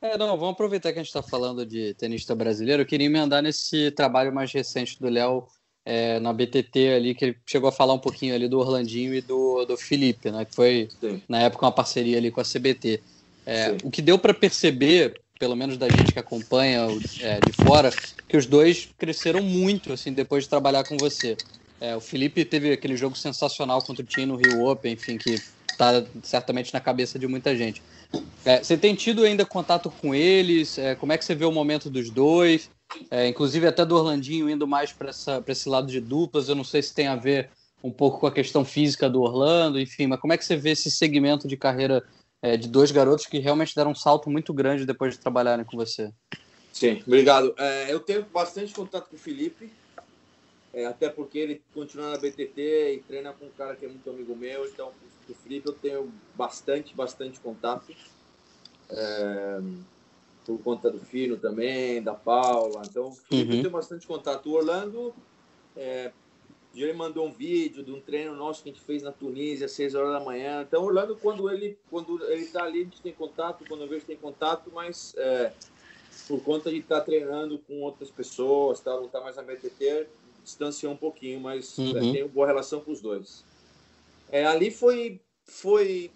[0.00, 2.82] É, não, vamos aproveitar que a gente está falando de tenista brasileiro.
[2.82, 5.46] Eu queria emendar nesse trabalho mais recente do Léo
[5.88, 9.22] é, na BTT ali, que ele chegou a falar um pouquinho ali do Orlandinho e
[9.22, 10.44] do, do Felipe, né?
[10.44, 11.22] Que foi, Sim.
[11.26, 13.00] na época, uma parceria ali com a CBT.
[13.46, 16.88] É, o que deu para perceber, pelo menos da gente que acompanha
[17.22, 17.88] é, de fora,
[18.28, 21.38] que os dois cresceram muito, assim, depois de trabalhar com você.
[21.80, 25.36] É, o Felipe teve aquele jogo sensacional contra o time no Rio Open, enfim, que
[25.72, 27.80] está certamente na cabeça de muita gente.
[28.44, 30.76] É, você tem tido ainda contato com eles?
[30.76, 32.68] É, como é que você vê o momento dos dois?
[33.10, 35.10] É, inclusive até do Orlandinho indo mais para
[35.46, 36.48] esse lado de duplas.
[36.48, 37.50] Eu não sei se tem a ver
[37.82, 40.70] um pouco com a questão física do Orlando, enfim, mas como é que você vê
[40.70, 42.02] esse segmento de carreira
[42.42, 45.76] é, de dois garotos que realmente deram um salto muito grande depois de trabalharem com
[45.76, 46.12] você?
[46.72, 47.54] Sim, obrigado.
[47.56, 49.72] É, eu tenho bastante contato com o Felipe,
[50.72, 54.08] é, até porque ele continua na BTT e treina com um cara que é muito
[54.10, 54.92] amigo meu, então
[55.28, 57.92] o Felipe eu tenho bastante, bastante contato.
[58.90, 59.60] É,
[60.48, 62.80] por conta do Fino também, da Paula.
[62.88, 63.60] Então, o Felipe uhum.
[63.60, 64.48] tenho bastante contato.
[64.48, 65.14] O Orlando,
[65.76, 66.10] é,
[66.74, 69.72] ele mandou um vídeo de um treino nosso que a gente fez na Tunísia, às
[69.72, 70.62] 6 horas da manhã.
[70.66, 74.06] Então, Orlando, quando ele quando ele está ali, a gente tem contato, quando eu vejo
[74.06, 75.52] tem contato, mas é,
[76.26, 80.06] por conta de estar tá treinando com outras pessoas, tá, não está mais na BTT,
[80.42, 81.98] distanciou um pouquinho, mas é, uhum.
[81.98, 83.44] é, tenho boa relação com os dois.
[84.30, 86.10] É, ali foi, foi,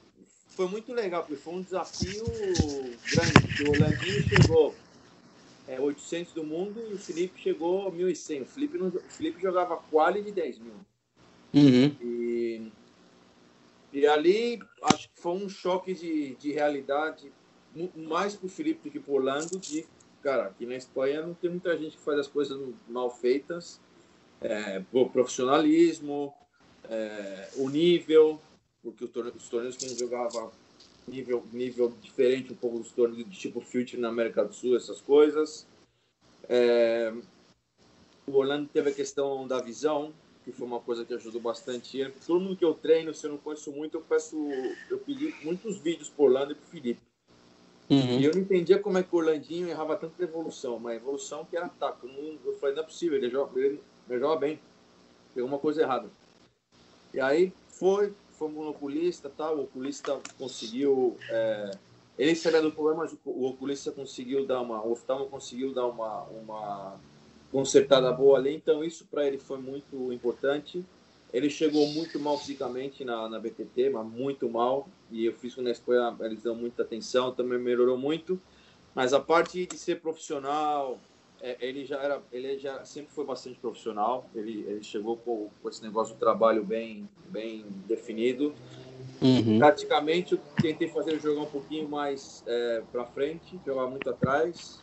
[0.54, 2.24] foi muito legal, porque foi um desafio
[3.10, 3.64] grande.
[3.64, 4.74] O Orlandinho chegou
[5.66, 8.42] é, 800 do mundo e o Felipe chegou 1.100.
[8.42, 10.74] O Felipe, não, o Felipe jogava quali de 10 mil.
[11.54, 11.96] Uhum.
[12.00, 12.72] E,
[13.92, 17.32] e ali acho que foi um choque de, de realidade
[17.96, 19.86] mais para o Felipe do que para Orlando de
[20.22, 23.80] cara, aqui na Espanha não tem muita gente que faz as coisas mal feitas,
[24.40, 24.80] é,
[25.12, 26.32] profissionalismo,
[26.88, 28.40] é, o nível,
[28.82, 30.50] porque os torneios que a gente jogava
[31.06, 35.00] nível, nível diferente um pouco dos torneios de tipo Future na América do Sul, essas
[35.00, 35.66] coisas.
[36.48, 37.12] É,
[38.26, 40.12] o Orlando teve a questão da visão,
[40.44, 42.12] que foi uma coisa que ajudou bastante ele.
[42.26, 44.36] Todo mundo que eu treino, se eu não conheço muito, eu peço,
[44.90, 47.00] eu pedi muitos vídeos por Orlando e para Felipe.
[47.90, 48.20] Uhum.
[48.20, 51.56] E eu não entendia como é que o Orlandinho errava tanta evolução, uma evolução que
[51.56, 52.06] era ataque.
[52.06, 54.60] Eu, eu falei, não é possível, ele joga, ele, ele joga bem.
[55.34, 56.08] Tem alguma coisa errada.
[57.12, 61.16] E aí foi, fomos no oculista, tal, o oculista conseguiu.
[61.30, 61.70] É,
[62.18, 64.82] ele sabia do problema, o oculista conseguiu dar uma.
[64.82, 67.00] O oftalmo conseguiu dar uma, uma
[67.52, 70.84] consertada boa ali, então isso para ele foi muito importante.
[71.32, 74.88] Ele chegou muito mal fisicamente na, na BTT, mas muito mal.
[75.10, 78.40] E eu fiz com o Espanha, eles dão muita atenção, também melhorou muito.
[78.94, 80.98] Mas a parte de ser profissional,
[81.42, 84.30] é, ele já era, ele já sempre foi bastante profissional.
[84.32, 88.54] Ele, ele chegou com, com esse negócio do trabalho bem, bem definido.
[89.20, 89.58] Uhum.
[89.58, 94.80] Praticamente eu tentei fazer ele jogar um pouquinho mais é, para frente, jogar muito atrás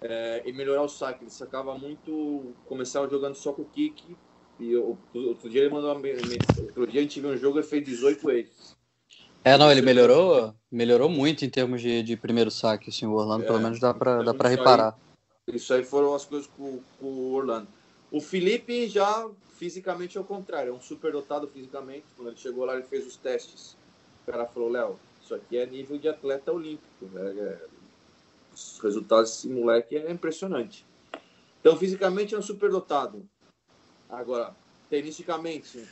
[0.00, 1.24] é, e melhorar o saque.
[1.24, 4.16] Ele sacava muito, começava jogando só com o kick.
[4.60, 6.02] E eu, outro dia ele mandou uma,
[6.62, 8.76] outro dia a gente viu um jogo e fez 18 aces.
[9.42, 13.44] É, não, ele melhorou, melhorou muito em termos de, de primeiro saque, assim, o Orlando,
[13.44, 14.94] é, pelo menos dá para dá para reparar.
[14.94, 15.09] Aí,
[15.56, 17.68] isso aí foram as coisas com, com o Orlando.
[18.10, 22.04] O Felipe já fisicamente é o contrário, é um super dotado fisicamente.
[22.16, 23.76] Quando ele chegou lá, ele fez os testes.
[24.26, 27.06] O cara falou: Léo, isso aqui é nível de atleta olímpico.
[27.12, 27.30] Né?
[27.38, 27.66] É,
[28.52, 30.84] os resultados desse moleque é impressionante.
[31.60, 33.28] Então, fisicamente é um super dotado.
[34.08, 34.56] Agora,
[34.88, 35.86] tenicamente,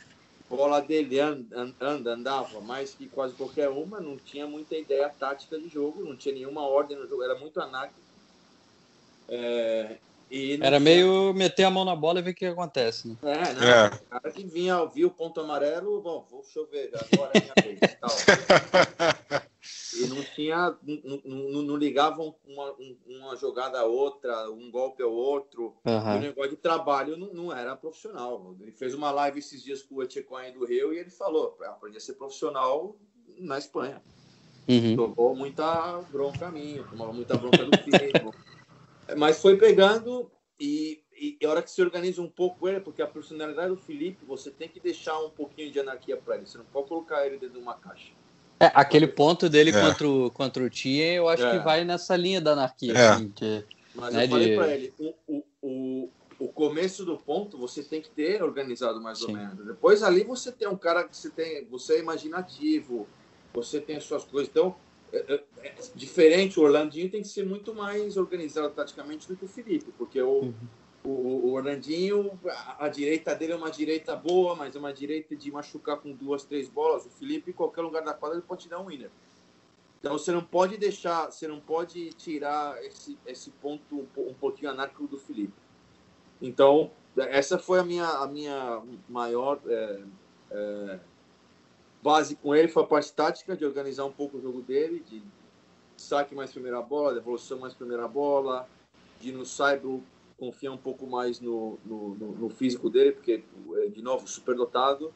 [0.49, 5.09] a bola dele anda, anda, andava mais que quase qualquer uma, não tinha muita ideia
[5.09, 8.08] tática de jogo, não tinha nenhuma ordem no jogo, era muito anárquico
[9.29, 9.97] é,
[10.61, 13.07] Era meio meter a mão na bola e ver o que acontece.
[13.07, 13.17] Né?
[13.23, 13.63] É, não.
[13.63, 13.87] É.
[13.87, 17.97] O cara que vinha, viu o ponto amarelo, bom, vou chover, agora é minha vez.
[17.99, 18.09] Tal.
[19.97, 22.75] e não tinha, não, não, não ligavam uma,
[23.07, 25.75] uma jogada a outra, um golpe ao outro.
[25.85, 26.15] Uhum.
[26.15, 28.55] O negócio de trabalho não, não era profissional.
[28.61, 31.97] Ele fez uma live esses dias com o Etchecoin do Rio e ele falou: aprendi
[31.97, 32.95] a ser profissional
[33.37, 34.01] na Espanha.
[34.67, 34.95] Uhum.
[34.95, 38.33] Tomou muita bronca minha, tomava muita bronca do filho.
[39.17, 43.07] Mas foi pegando e, e, a hora que se organiza um pouco ele, porque a
[43.07, 46.45] personalidade do Felipe, você tem que deixar um pouquinho de anarquia para ele.
[46.45, 48.11] Você não pode colocar ele dentro de uma caixa.
[48.59, 49.81] É, aquele ponto dele é.
[49.81, 51.51] contra, o, contra o Tia, eu acho é.
[51.51, 52.93] que vai nessa linha da anarquia.
[52.93, 53.07] É.
[53.07, 53.63] Assim, que...
[53.95, 54.55] Mas né, eu falei de...
[54.55, 59.19] para ele, o, o, o, o começo do ponto você tem que ter organizado mais
[59.19, 59.27] Sim.
[59.27, 59.65] ou menos.
[59.65, 63.07] Depois ali você tem um cara que você tem, você é imaginativo,
[63.53, 64.49] você tem as suas coisas.
[64.49, 64.75] Então,
[65.11, 69.47] é, é, diferente, o Orlandinho tem que ser muito mais organizado taticamente do que o
[69.47, 70.53] Felipe, porque o, uhum.
[71.03, 71.09] o,
[71.47, 75.51] o, Orlandinho, a, a, direita dele é uma direita boa, mas é uma direita de
[75.51, 77.05] machucar com duas, três bolas.
[77.05, 79.09] O Felipe, em qualquer lugar da quadra, ele pode te dar um winner.
[79.99, 84.71] Então você não pode deixar, você não pode tirar esse, esse ponto um, um pouquinho
[84.71, 85.53] anárquico do Felipe.
[86.41, 90.01] Então, essa foi a minha, a minha maior é,
[90.51, 90.99] é,
[92.01, 95.21] base com ele, foi a parte tática, de organizar um pouco o jogo dele, de
[95.97, 98.67] saque mais primeira bola, devolução mais primeira bola,
[99.19, 100.03] de no saibro
[100.37, 103.43] confiar um pouco mais no, no, no, físico dele, porque,
[103.91, 105.13] de novo, super dotado.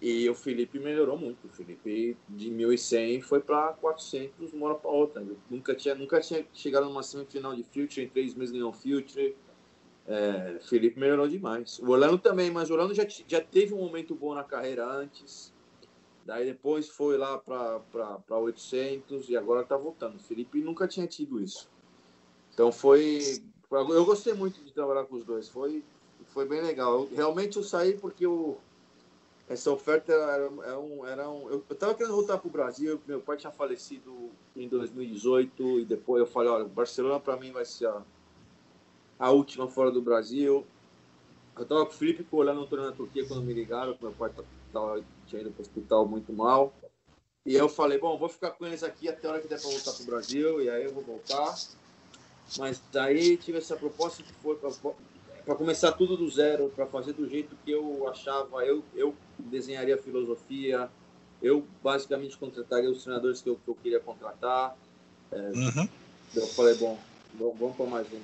[0.00, 1.46] E o Felipe melhorou muito.
[1.46, 5.22] O Felipe de 1.100 foi para 400 uma hora para outra.
[5.22, 9.34] Eu nunca tinha, nunca tinha chegado numa semifinal de Future, em três meses ganhou Future.
[10.06, 11.78] É, Felipe melhorou demais.
[11.78, 15.51] O Orlando também, mas o Orlando já, já teve um momento bom na carreira antes.
[16.24, 20.16] Daí depois foi lá para 800 e agora está voltando.
[20.16, 21.68] O Felipe nunca tinha tido isso.
[22.54, 23.42] Então foi.
[23.70, 25.48] Eu gostei muito de trabalhar com os dois.
[25.48, 25.82] Foi,
[26.28, 26.92] foi bem legal.
[26.92, 28.58] Eu, realmente eu saí porque eu,
[29.48, 31.06] essa oferta era, era um.
[31.06, 33.00] Era um eu estava querendo voltar para o Brasil.
[33.06, 37.50] Meu pai tinha falecido em 2018 e depois eu falei: olha, o Barcelona para mim
[37.50, 38.02] vai ser a
[39.22, 40.66] a última fora do Brasil.
[41.56, 44.12] Eu estava com o Felipe olhando um torneio na Turquia quando me ligaram, que meu
[44.12, 44.32] pai
[45.26, 46.72] tinha ido para o hospital muito mal.
[47.44, 49.70] E eu falei, bom, vou ficar com eles aqui até a hora que der para
[49.70, 51.54] voltar para o Brasil, e aí eu vou voltar.
[52.58, 57.28] Mas daí tive essa proposta que foi para começar tudo do zero, para fazer do
[57.28, 60.88] jeito que eu achava, eu, eu desenharia a filosofia,
[61.42, 64.76] eu basicamente contrataria os treinadores que eu, que eu queria contratar.
[65.32, 65.88] É, uhum.
[66.34, 66.98] Eu falei, bom,
[67.34, 68.20] vamos para mais um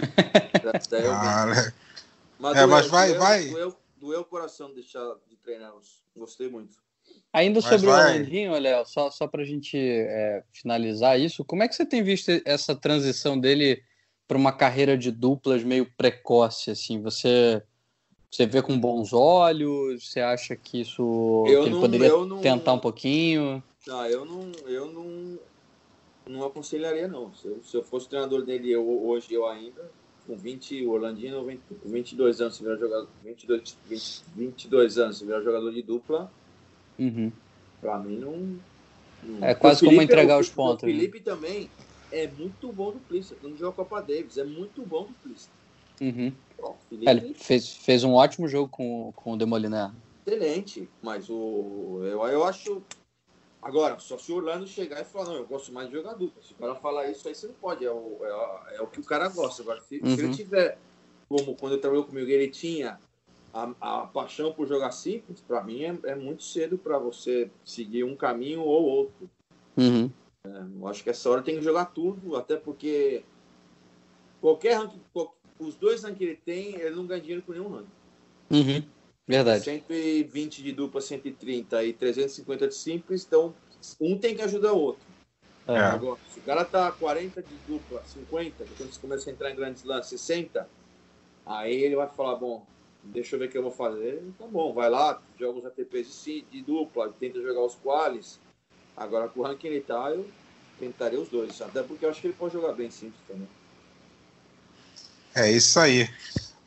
[1.12, 1.72] ah,
[2.38, 3.48] mas, é, mas vai, doeu, vai.
[3.48, 5.72] Doeu, doeu o coração deixar de treinar.
[6.16, 6.78] Gostei muito.
[7.32, 11.68] Ainda sobre o Orlandinho, Léo, só, só para a gente é, finalizar isso, como é
[11.68, 13.82] que você tem visto essa transição dele
[14.26, 16.70] para uma carreira de duplas meio precoce?
[16.70, 17.62] Assim, você
[18.30, 20.08] você vê com bons olhos?
[20.08, 23.62] Você acha que isso que ele não, poderia não, tentar um pouquinho?
[23.86, 25.38] Não, eu não, eu não,
[26.28, 27.34] não aconselharia, não.
[27.34, 29.90] Se eu, se eu fosse treinador dele eu, hoje, eu ainda,
[30.30, 35.18] com 20, o Orlandino, 20, com 22 anos, se virar jogador, 22, 20, 22 anos,
[35.18, 36.30] se virar jogador de dupla,
[36.96, 37.32] uhum.
[37.80, 38.58] pra mim não.
[39.24, 39.44] não...
[39.44, 40.84] É quase como entregar é, os pontos.
[40.84, 40.92] O né?
[40.92, 41.24] Felipe né?
[41.24, 41.70] também
[42.12, 43.34] é muito bom duplista.
[43.40, 45.50] Quando joga Copa Davis, é muito bom duplista.
[46.00, 46.32] Uhum.
[46.88, 47.08] Felipe...
[47.08, 49.90] É, ele fez, fez um ótimo jogo com, com o Demoliné.
[50.24, 52.80] Excelente, mas o, eu, eu acho
[53.62, 56.42] Agora, só se o Orlando chegar e falar, não, eu gosto mais de jogar dupla.
[56.42, 57.84] Se o cara falar isso, aí você não pode.
[57.84, 59.62] É o, é, é o que o cara gosta.
[59.62, 60.06] Agora, se, uhum.
[60.06, 60.32] se, ele uhum.
[60.32, 60.78] tiver,
[61.28, 62.98] como quando ele trabalhou comigo, ele tinha
[63.52, 68.04] a, a paixão por jogar simples, para mim é, é, muito cedo para você seguir
[68.04, 69.30] um caminho ou outro.
[69.76, 70.10] Uhum.
[70.44, 70.48] É,
[70.80, 73.22] eu acho que essa hora tem que jogar tudo, até porque
[74.40, 75.00] qualquer ranking,
[75.58, 78.00] os dois ranking que ele tem, ele não ganha dinheiro com nenhum ranking.
[78.50, 78.82] Uhum.
[79.26, 79.64] Verdade.
[79.64, 83.54] 120 de dupla, 130 e 350 de simples, então
[84.00, 85.06] um tem que ajudar o outro.
[85.68, 85.78] É.
[85.78, 89.56] Agora, se o cara tá 40 de dupla, 50, quando você começa a entrar em
[89.56, 90.68] grandes lances, 60,
[91.46, 92.66] aí ele vai falar, bom,
[93.04, 94.20] deixa eu ver o que eu vou fazer.
[94.38, 98.40] Tá bom, vai lá, joga os ATPs de, de dupla, tenta jogar os quales.
[98.96, 100.26] Agora, com o ranking ele tá, eu
[100.78, 101.60] tentaria os dois.
[101.62, 103.48] Até porque eu acho que ele pode jogar bem simples também.
[105.34, 106.08] É isso aí.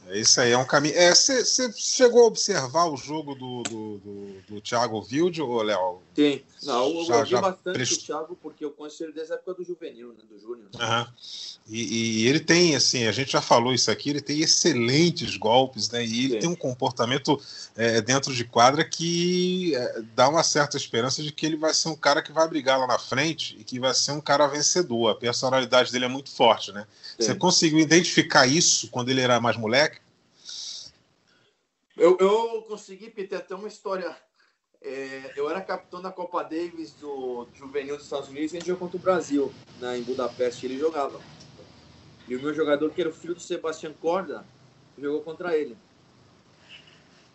[0.08, 0.96] É isso aí, é um caminho.
[0.96, 6.03] Você é, chegou a observar o jogo do, do, do, do Thiago Wilde, ou Léo?
[6.16, 7.94] Sim, não, eu já, já bastante prest...
[7.94, 10.70] o Thiago porque eu conheci ele desde a época do juvenil, né, do júnior.
[10.76, 11.06] Uhum.
[11.68, 15.90] E, e, ele tem, assim, a gente já falou isso aqui, ele tem excelentes golpes,
[15.90, 16.06] né?
[16.06, 16.40] E ele Sim.
[16.40, 17.42] tem um comportamento
[17.76, 21.90] é, dentro de quadra que é, dá uma certa esperança de que ele vai ser
[21.90, 25.10] um cara que vai brigar lá na frente e que vai ser um cara vencedor.
[25.10, 26.86] A personalidade dele é muito forte, né?
[27.18, 27.26] Sim.
[27.26, 30.04] Você conseguiu identificar isso quando ele era mais moleque?
[31.96, 34.16] Eu, eu consegui, Peter, até uma história.
[34.84, 38.68] É, eu era capitão da Copa Davis do Juvenil dos Estados Unidos e a gente
[38.68, 40.66] jogou contra o Brasil, né, em Budapeste.
[40.66, 41.22] Ele jogava.
[42.28, 44.46] E o meu jogador, que era o filho do Sebastião Corda,
[44.98, 45.78] jogou contra ele.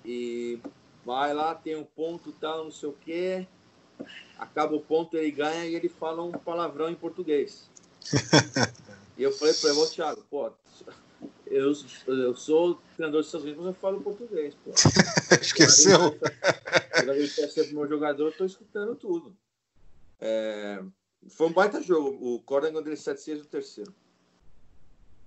[0.05, 0.59] E
[1.05, 3.47] vai lá, tem um ponto, tal, não sei o quê.
[4.39, 7.69] Acaba o ponto, ele ganha e ele fala um palavrão em português.
[9.17, 10.53] e eu falei para ele, ô Thiago, pô,
[11.51, 11.73] eu,
[12.07, 14.71] eu sou treinador dos Estados Unidos, mas eu falo português, pô.
[15.41, 16.19] Esqueceu?
[16.93, 19.37] Cada vez que eu meu jogador, eu tô escutando tudo.
[20.21, 20.83] É,
[21.29, 22.19] foi um baita jogo.
[22.21, 23.95] O Corda ganhou dele 7 6 no terceiro.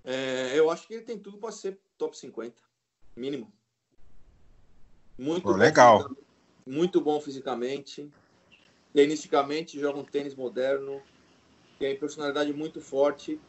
[0.03, 2.61] É, eu acho que ele tem tudo para ser top 50,
[3.15, 3.51] mínimo.
[5.17, 6.09] Muito Pô, legal.
[6.65, 8.09] Muito bom fisicamente.
[8.93, 11.01] Tenisticamente, joga um tênis moderno.
[11.77, 13.39] Tem personalidade muito forte.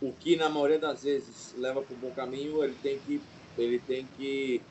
[0.00, 2.62] O que, na maioria das vezes, leva para um bom caminho.
[2.62, 3.20] Ele tem que.
[3.56, 4.62] Ele tem que.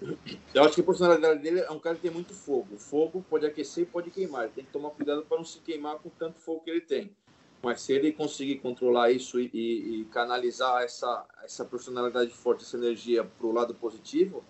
[0.52, 2.74] Eu acho que a personalidade dele é um cara que tem muito fogo.
[2.74, 4.44] O fogo pode aquecer e pode queimar.
[4.44, 7.14] Ele tem que tomar cuidado para não se queimar com tanto fogo que ele tem.
[7.62, 12.76] Mas se ele conseguir controlar isso e, e, e canalizar essa, essa personalidade forte, essa
[12.76, 14.42] energia para o lado positivo,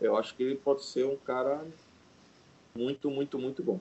[0.00, 1.64] eu acho que ele pode ser um cara
[2.76, 3.80] muito, muito, muito bom.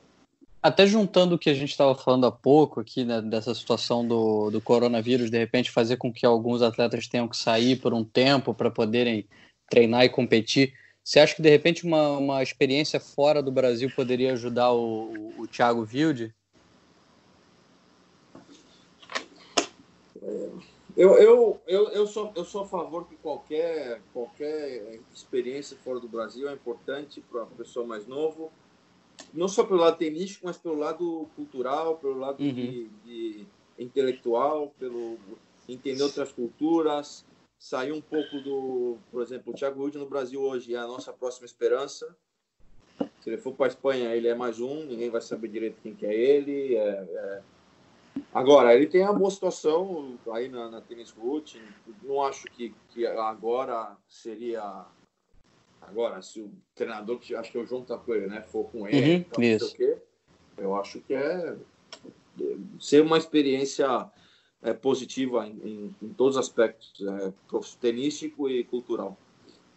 [0.62, 4.50] Até juntando o que a gente estava falando há pouco aqui, né, dessa situação do,
[4.52, 8.54] do coronavírus, de repente fazer com que alguns atletas tenham que sair por um tempo
[8.54, 9.26] para poderem
[9.70, 10.74] treinar e competir.
[11.02, 15.42] Você acha que de repente uma, uma experiência fora do Brasil poderia ajudar o, o,
[15.44, 16.34] o Thiago Wilde?
[20.98, 26.10] Eu, eu, eu, eu, sou, eu sou a favor que qualquer, qualquer experiência fora do
[26.10, 28.52] Brasil é importante para a pessoa mais novo,
[29.34, 32.54] não só pelo lado tenístico, mas pelo lado cultural, pelo lado uhum.
[32.54, 35.18] de, de, intelectual, pelo
[35.68, 37.26] entender outras culturas,
[37.58, 41.14] sair um pouco do, por exemplo, o Thiago Wilde no Brasil hoje é a nossa
[41.14, 42.16] próxima esperança.
[43.22, 45.94] Se ele for para a Espanha, ele é mais um, ninguém vai saber direito quem
[45.94, 46.76] que é ele.
[46.76, 47.42] É, é
[48.34, 51.62] Agora, ele tem a boa situação aí na, na Tennis Route.
[52.04, 54.86] Não acho que, que agora seria.
[55.82, 59.16] Agora, se o treinador, que acho que é o João Tapoeira, né, for com ele,
[59.16, 59.76] uhum, então, isso.
[59.76, 59.98] Quê,
[60.58, 61.56] eu acho que é
[62.80, 64.10] ser uma experiência
[64.62, 67.34] é, positiva em, em, em, todos os aspectos, é,
[67.80, 69.18] tenístico e cultural.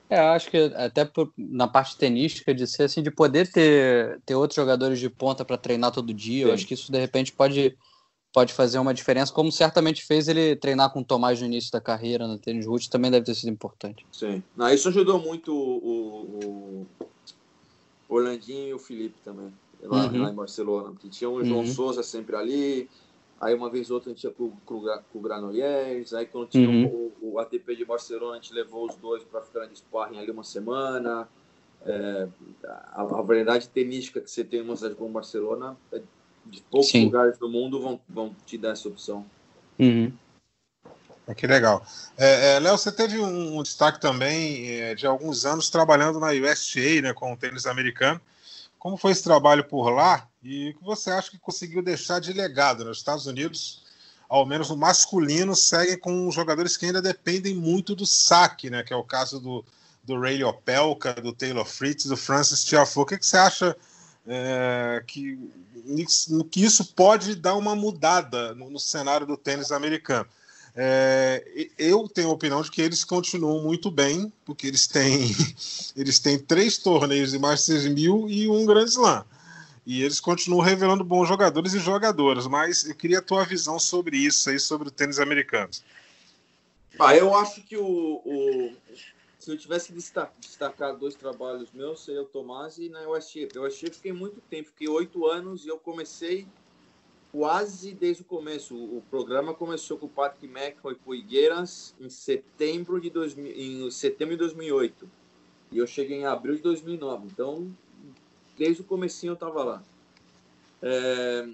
[0.08, 4.34] É, acho que até por, na parte tenística de ser assim, de poder ter, ter
[4.34, 6.48] outros jogadores de ponta para treinar todo dia, Sim.
[6.48, 7.76] eu acho que isso de repente pode
[8.32, 11.80] pode fazer uma diferença, como certamente fez ele treinar com o Tomás no início da
[11.80, 14.06] carreira no tênis root, também deve ter sido importante.
[14.10, 14.42] Sim.
[14.56, 16.86] Não, isso ajudou muito o, o,
[18.08, 19.52] o Orlandinho e o Felipe também,
[19.82, 20.22] lá, uhum.
[20.22, 21.66] lá em Barcelona, porque tinha o João uhum.
[21.66, 22.88] Souza sempre ali,
[23.38, 24.52] aí uma vez ou outra a gente ia com,
[25.14, 27.12] o Granollers, aí quando tinha uhum.
[27.20, 30.30] o, o, ATP de Barcelona, a gente levou os dois para ficar de sparring ali
[30.30, 31.28] uma semana.
[31.84, 32.28] É,
[32.64, 36.00] a, a variedade tenística que você tem em uma cidade como Barcelona é
[36.46, 37.06] de poucos Sim.
[37.06, 39.24] lugares do mundo vão, vão te dar essa opção.
[39.78, 40.12] Uhum.
[41.26, 41.84] É, que legal.
[42.16, 46.28] É, é, Léo, você teve um, um destaque também é, de alguns anos trabalhando na
[46.28, 48.20] USTA, né, com o tênis americano.
[48.78, 52.32] Como foi esse trabalho por lá e o que você acha que conseguiu deixar de
[52.32, 53.82] legado nos Estados Unidos?
[54.28, 58.82] Ao menos no masculino, segue com jogadores que ainda dependem muito do saque, né?
[58.82, 59.64] Que é o caso do,
[60.02, 63.02] do Ray Opelka, do Taylor Fritz, do Francis Tiafoe.
[63.02, 63.76] O que, que você acha
[64.26, 65.38] é, que,
[66.50, 70.28] que isso pode dar uma mudada no, no cenário do tênis americano.
[70.74, 75.34] É, eu tenho a opinião de que eles continuam muito bem, porque eles têm,
[75.94, 79.24] eles têm três torneios de Masters 1000 e um Grand Slam.
[79.84, 84.16] E eles continuam revelando bons jogadores e jogadoras, mas eu queria a tua visão sobre
[84.16, 85.70] isso aí, sobre o tênis americano.
[86.98, 88.72] Ah, eu acho que o, o,
[89.42, 89.98] se eu tivesse que
[90.38, 93.48] destacar dois trabalhos meus, seria o Tomás e na USF.
[93.56, 96.46] Eu USF fiquei muito tempo, fiquei oito anos e eu comecei
[97.32, 98.76] quase desde o começo.
[98.76, 103.52] O programa começou com o Patrick McElroy e com o Higueras em setembro de, 2000,
[103.52, 105.10] em setembro de 2008.
[105.72, 107.26] E eu cheguei em abril de 2009.
[107.26, 107.76] Então,
[108.56, 109.82] desde o comecinho eu estava lá.
[110.80, 111.48] É,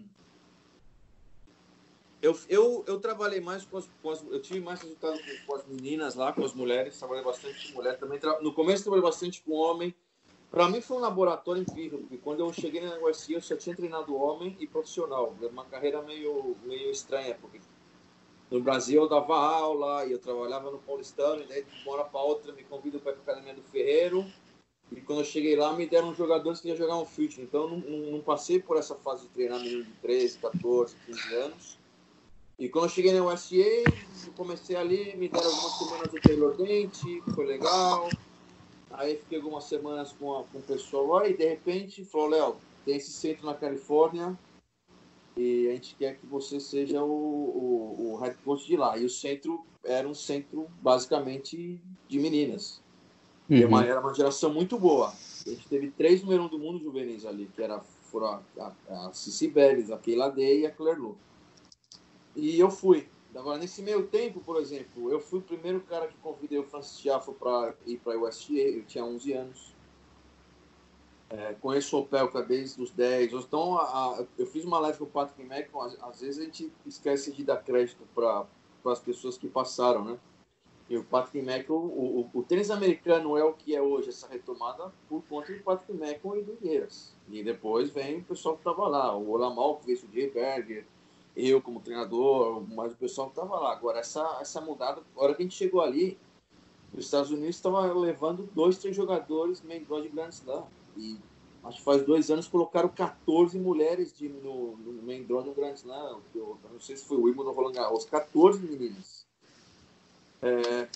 [2.20, 5.54] eu, eu, eu trabalhei mais com as, com as, Eu tive mais resultado com, com,
[5.54, 6.98] as meninas lá, com as mulheres.
[6.98, 8.18] Trabalhei bastante com mulher também.
[8.18, 9.94] Tra, no começo, trabalhei bastante com homem.
[10.50, 13.76] Para mim, foi um laboratório incrível, porque quando eu cheguei na USC, eu só tinha
[13.76, 15.36] treinado homem e profissional.
[15.42, 17.60] Uma carreira meio, meio estranha, porque
[18.50, 22.04] no Brasil eu dava aula e eu trabalhava no Paulistano, e daí de uma hora
[22.04, 24.24] para outra me convidam para ir para a Academia do Ferreiro.
[24.90, 27.42] E quando eu cheguei lá, me deram jogadores que iam jogar um fute.
[27.42, 31.34] Então, não, não, não passei por essa fase de treinar menino de 13, 14, 15
[31.34, 31.77] anos.
[32.58, 33.84] E quando eu cheguei na USA,
[34.36, 38.08] comecei ali, me deram algumas semanas do Taylor Dente, foi legal.
[38.90, 42.56] Aí fiquei algumas semanas com, a, com o pessoal lá e de repente falou, Léo,
[42.84, 44.36] tem esse centro na Califórnia
[45.36, 48.98] e a gente quer que você seja o, o, o head coach de lá.
[48.98, 52.82] E o centro era um centro basicamente de meninas.
[53.48, 53.56] Uhum.
[53.56, 55.12] E uma, era uma geração muito boa.
[55.46, 57.78] A gente teve três número um do mundo juvenis ali, que era,
[58.10, 61.16] foram a, a, a Cici Beres, a Keila Day e a Claire Lou.
[62.38, 63.08] E eu fui.
[63.34, 66.98] Agora, nesse meio tempo, por exemplo, eu fui o primeiro cara que convidei o Francis
[66.98, 69.74] Tiafo para ir para a USTA, eu tinha 11 anos.
[71.28, 73.32] É, conheço o Opelka desde os 10.
[73.32, 76.44] Então, a, a, eu fiz uma live com o Patrick Mac, às, às, vezes a
[76.44, 78.46] gente esquece de dar crédito para
[78.86, 80.18] as pessoas que passaram, né?
[80.88, 84.26] E o Patrick Mack, o, o, o, tênis americano é o que é hoje, essa
[84.26, 87.14] retomada, por conta do Patrick Mack e do Gueiras.
[87.28, 90.86] E depois vem o pessoal que estava lá, o Olamal, que o Jay Berger,
[91.38, 93.72] eu como treinador, mas o pessoal que estava lá.
[93.72, 96.18] Agora, essa, essa mudada, a hora que a gente chegou ali,
[96.92, 100.66] os Estados Unidos estava levando dois, três jogadores draw de Grand Slam.
[100.96, 101.16] E
[101.62, 106.20] acho que faz dois anos colocaram 14 mulheres de, no, no main draw Grand Slam.
[106.34, 109.26] Eu não sei se foi o Wimbledon ou Roland Garros, 14 meninas.
[110.42, 110.88] É,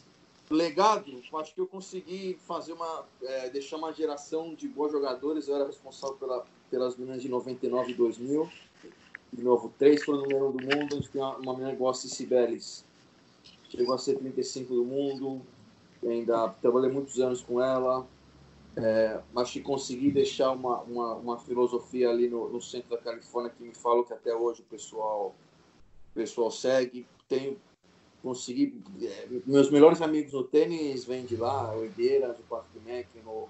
[0.51, 5.47] legado, acho que eu consegui fazer uma, é, deixar uma geração de bons jogadores.
[5.47, 8.51] Eu era responsável pela, pelas meninas de 99 e 2000.
[9.33, 10.97] De novo, três foram número do mundo.
[10.97, 12.85] Gente tem uma, menina igual a Cici Bellis.
[13.69, 15.41] Chegou a ser 35 do mundo.
[16.05, 18.07] Ainda trabalhei muitos anos com ela.
[18.77, 23.53] É, acho que consegui deixar uma, uma, uma filosofia ali no, no, centro da Califórnia
[23.57, 25.35] que me falou que até hoje o pessoal,
[26.11, 27.07] o pessoal segue.
[27.29, 27.59] Tenho
[28.23, 28.81] consegui.
[29.03, 33.49] É, meus melhores amigos no tênis vêm de lá, o Higueiras, o Patrick Mackino.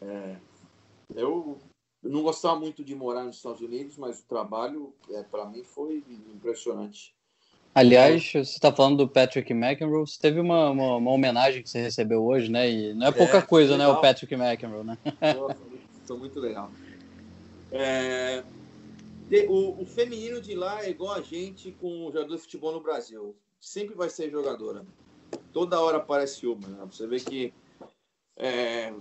[0.00, 0.36] É,
[1.14, 1.58] eu
[2.02, 6.02] não gostava muito de morar nos Estados Unidos, mas o trabalho, é, para mim, foi
[6.32, 7.14] impressionante.
[7.74, 11.80] Aliás, você está falando do Patrick McEnroe, você teve uma, uma, uma, homenagem que você
[11.80, 12.68] recebeu hoje, né?
[12.68, 13.92] E não é pouca é, coisa, legal.
[13.92, 13.98] né?
[13.98, 14.98] O Patrick McEnroe, né?
[16.04, 16.70] Foi muito legal.
[17.70, 18.42] É,
[19.48, 22.80] o, o, feminino de lá é igual a gente com o jogador de futebol no
[22.80, 24.84] Brasil sempre vai ser jogadora.
[25.52, 26.66] Toda hora aparece uma.
[26.66, 26.88] Né?
[26.90, 27.54] Você vê que
[28.36, 28.92] é,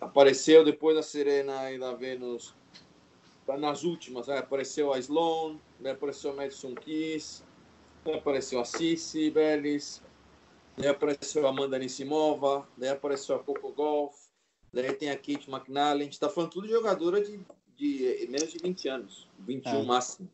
[0.00, 2.54] apareceu depois da Serena e da Vênus,
[3.46, 4.38] tá nas últimas, né?
[4.38, 5.92] apareceu a Sloan, né?
[5.92, 7.44] apareceu a Madison Keys,
[8.04, 8.14] né?
[8.14, 10.02] apareceu a Cici Bellis,
[10.76, 14.14] daí apareceu a Amanda Nissimova, daí apareceu a Coco Golf,
[14.72, 16.02] daí tem a Kate McNally.
[16.02, 17.40] A gente está falando tudo de jogadora de,
[17.76, 19.82] de menos de 20 anos, 21 é.
[19.84, 20.28] máximo.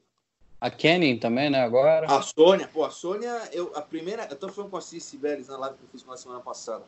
[0.60, 2.06] A Kenny também, né, agora?
[2.06, 5.46] A Sônia, pô, a Sônia, eu, a primeira, eu tô falando com a Cici Beres
[5.46, 6.84] na live que eu fiz na semana passada.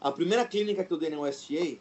[0.00, 1.78] A primeira clínica que eu dei no USTA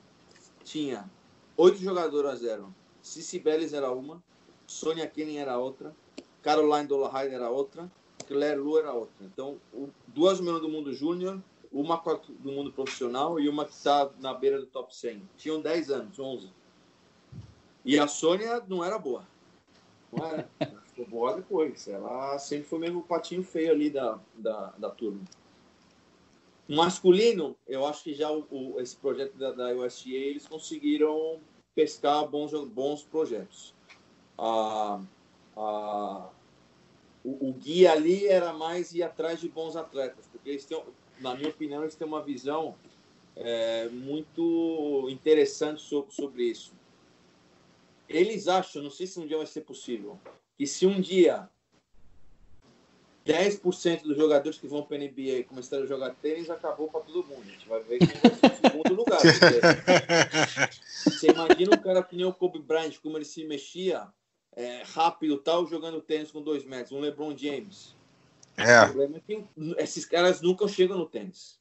[0.63, 1.09] tinha
[1.55, 2.73] oito jogadoras eram.
[3.01, 4.21] Cici Beres era uma,
[4.65, 5.95] Sônia Kenny era outra,
[6.41, 7.89] Caroline Dollarhide era outra,
[8.27, 9.15] Claire Lu era outra.
[9.21, 9.57] Então,
[10.07, 11.41] duas melhores do mundo júnior,
[11.71, 12.01] uma
[12.39, 15.21] do mundo profissional e uma que está na beira do top 100.
[15.37, 16.49] Tinham 10 anos, 11.
[17.85, 19.25] E a Sônia não era boa.
[20.11, 20.49] Não era.
[20.87, 21.87] ficou boa depois.
[21.87, 25.21] Ela sempre foi mesmo o patinho feio ali da, da, da turma.
[26.67, 31.39] Masculino, eu acho que já o, o, esse projeto da, da eles conseguiram
[31.73, 33.73] pescar bons, bons projetos.
[34.37, 35.01] A,
[35.55, 36.29] a,
[37.23, 40.83] o, o, guia ali era mais ir atrás de bons atletas, porque eles têm,
[41.19, 42.75] na minha opinião, eles têm uma visão
[43.35, 46.73] é, muito interessante sobre, sobre isso.
[48.09, 50.19] Eles acham, não sei se um dia vai ser possível,
[50.57, 51.49] que se um dia
[53.27, 57.27] 10% dos jogadores que vão para a NBA começarem a jogar tênis, acabou para todo
[57.27, 57.43] mundo.
[57.45, 59.19] A gente vai ver quem vai ser o segundo lugar.
[61.03, 64.07] Você imagina um cara que nem o Kobe Bryant, como ele se mexia
[64.55, 67.95] é, rápido tal, jogando tênis com dois metros, um LeBron James.
[68.57, 68.81] É.
[68.81, 69.45] O problema é que
[69.77, 71.59] esses caras nunca chegam no tênis.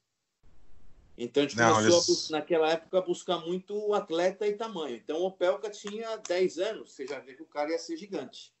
[1.17, 2.31] Então a gente Não, começou, eles...
[2.31, 4.95] a, naquela época, a buscar muito atleta e tamanho.
[4.95, 8.53] Então o Opelka tinha 10 anos, você já vê que o cara ia ser gigante.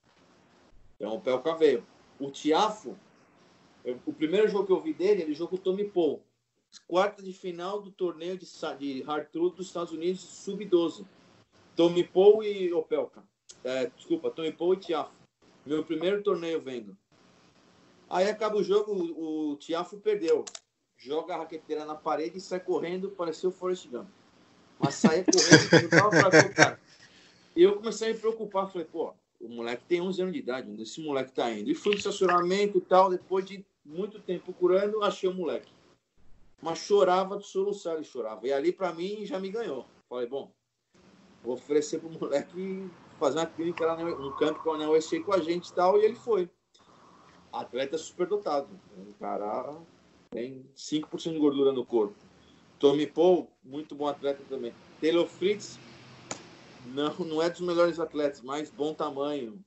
[0.95, 1.85] Então o Pelka veio.
[2.19, 2.97] O Tiafo,
[4.05, 6.21] o primeiro jogo que eu vi dele, ele jogou o Tommy Paul.
[6.87, 8.45] Quarta de final do torneio de,
[8.79, 11.05] de Hard Truth dos Estados Unidos, sub-12.
[11.75, 13.23] Tommy Paul e Opelka.
[13.63, 15.13] É, desculpa, Tommy Paul e Tiafo.
[15.65, 16.97] Meu primeiro torneio vendo.
[18.09, 20.45] Aí acaba o jogo, o, o Tiafo perdeu.
[20.97, 24.07] Joga a raqueteira na parede e sai correndo, pareceu o Forrest Gump.
[24.79, 26.79] Mas saia correndo, não tava pra ver o cara.
[27.55, 30.81] E eu comecei a me preocupar, falei, pô, o moleque tem 11 anos de idade,
[30.81, 31.69] esse moleque tá indo.
[31.69, 35.71] E fui no estacionamento e tal, depois de muito tempo procurando, achei o moleque.
[36.61, 38.47] Mas chorava de soluçar, ele chorava.
[38.47, 39.85] E ali, para mim, já me ganhou.
[40.09, 40.51] Falei, bom,
[41.43, 45.39] vou oferecer pro moleque fazer uma clínica lá no, campo com a USC com a
[45.39, 46.49] gente e tal, e ele foi.
[47.51, 48.67] Atleta super dotado.
[48.97, 49.75] O cara
[50.29, 52.15] tem 5% de gordura no corpo.
[52.79, 54.73] Tommy Paul, muito bom atleta também.
[55.01, 55.79] Taylor Fritz,
[56.93, 59.59] não, não é dos melhores atletas, mas bom tamanho.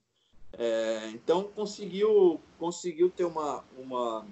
[0.53, 4.27] É, então conseguiu, conseguiu ter uma, uma,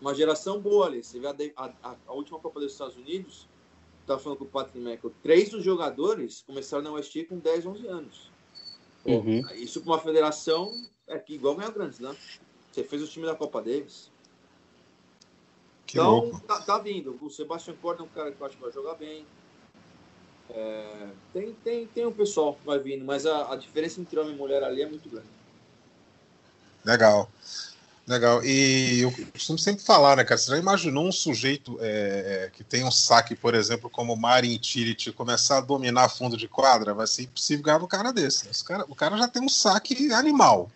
[0.00, 1.02] uma geração boa ali.
[1.02, 1.26] Você vê
[1.56, 3.48] a, a, a última Copa dos Estados Unidos,
[4.00, 7.86] estava falando com o Patrick Michael, três dos jogadores começaram na UST com 10, 11
[7.86, 8.30] anos.
[9.04, 9.40] Uhum.
[9.54, 10.72] Isso para uma federação
[11.06, 12.14] é que igual ganhar grandes, né?
[12.70, 14.10] Você fez o time da Copa Davis.
[15.86, 17.18] Que então, tá, tá, vindo.
[17.20, 19.26] O Sebastian Porta é um cara que eu acho que vai jogar bem.
[20.50, 24.34] É, tem, tem, tem um pessoal que vai vindo, mas a, a diferença entre homem
[24.34, 25.28] e mulher ali é muito grande.
[26.84, 27.30] Legal.
[28.08, 28.42] Legal.
[28.42, 30.38] E eu costumo sempre falar, né, cara?
[30.38, 34.16] Você já imaginou um sujeito é, é que tem um saque, por exemplo, como o
[34.16, 36.94] Marin Tirit, começar a dominar fundo de quadra?
[36.94, 38.46] Vai ser impossível ganhar um cara desse.
[38.46, 38.52] Né?
[38.64, 40.70] Cara, o cara já tem um saque animal.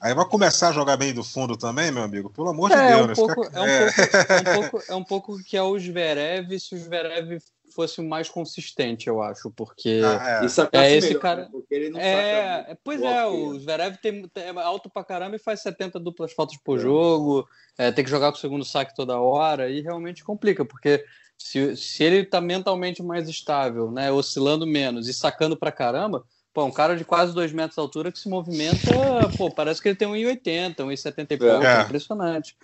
[0.00, 2.30] Aí vai começar a jogar bem do fundo também, meu amigo?
[2.30, 3.02] Pelo amor de é, Deus.
[3.02, 3.14] Um né?
[3.14, 3.58] pouco, Fica...
[3.58, 3.92] é, um é.
[3.92, 7.40] Pouco, é, um pouco, é um pouco que é o Zverev se o Zverev
[7.72, 10.46] fosse mais consistente, eu acho, porque ah, é.
[10.46, 11.42] Isso é esse melhor, cara.
[11.42, 11.48] Né?
[11.50, 15.38] Porque ele não é, saca pois é, o Zverev tem, é alto pra caramba e
[15.38, 16.82] faz 70 duplas faltas por é.
[16.82, 21.04] jogo, é, tem que jogar com o segundo saque toda hora e realmente complica, porque
[21.36, 26.64] se, se ele tá mentalmente mais estável, né, oscilando menos e sacando pra caramba, Pô,
[26.66, 28.90] um cara de quase 2 metros de altura que se movimenta,
[29.38, 31.82] pô, parece que ele tem 1,80, 1,70 e pouco, é.
[31.82, 32.54] impressionante.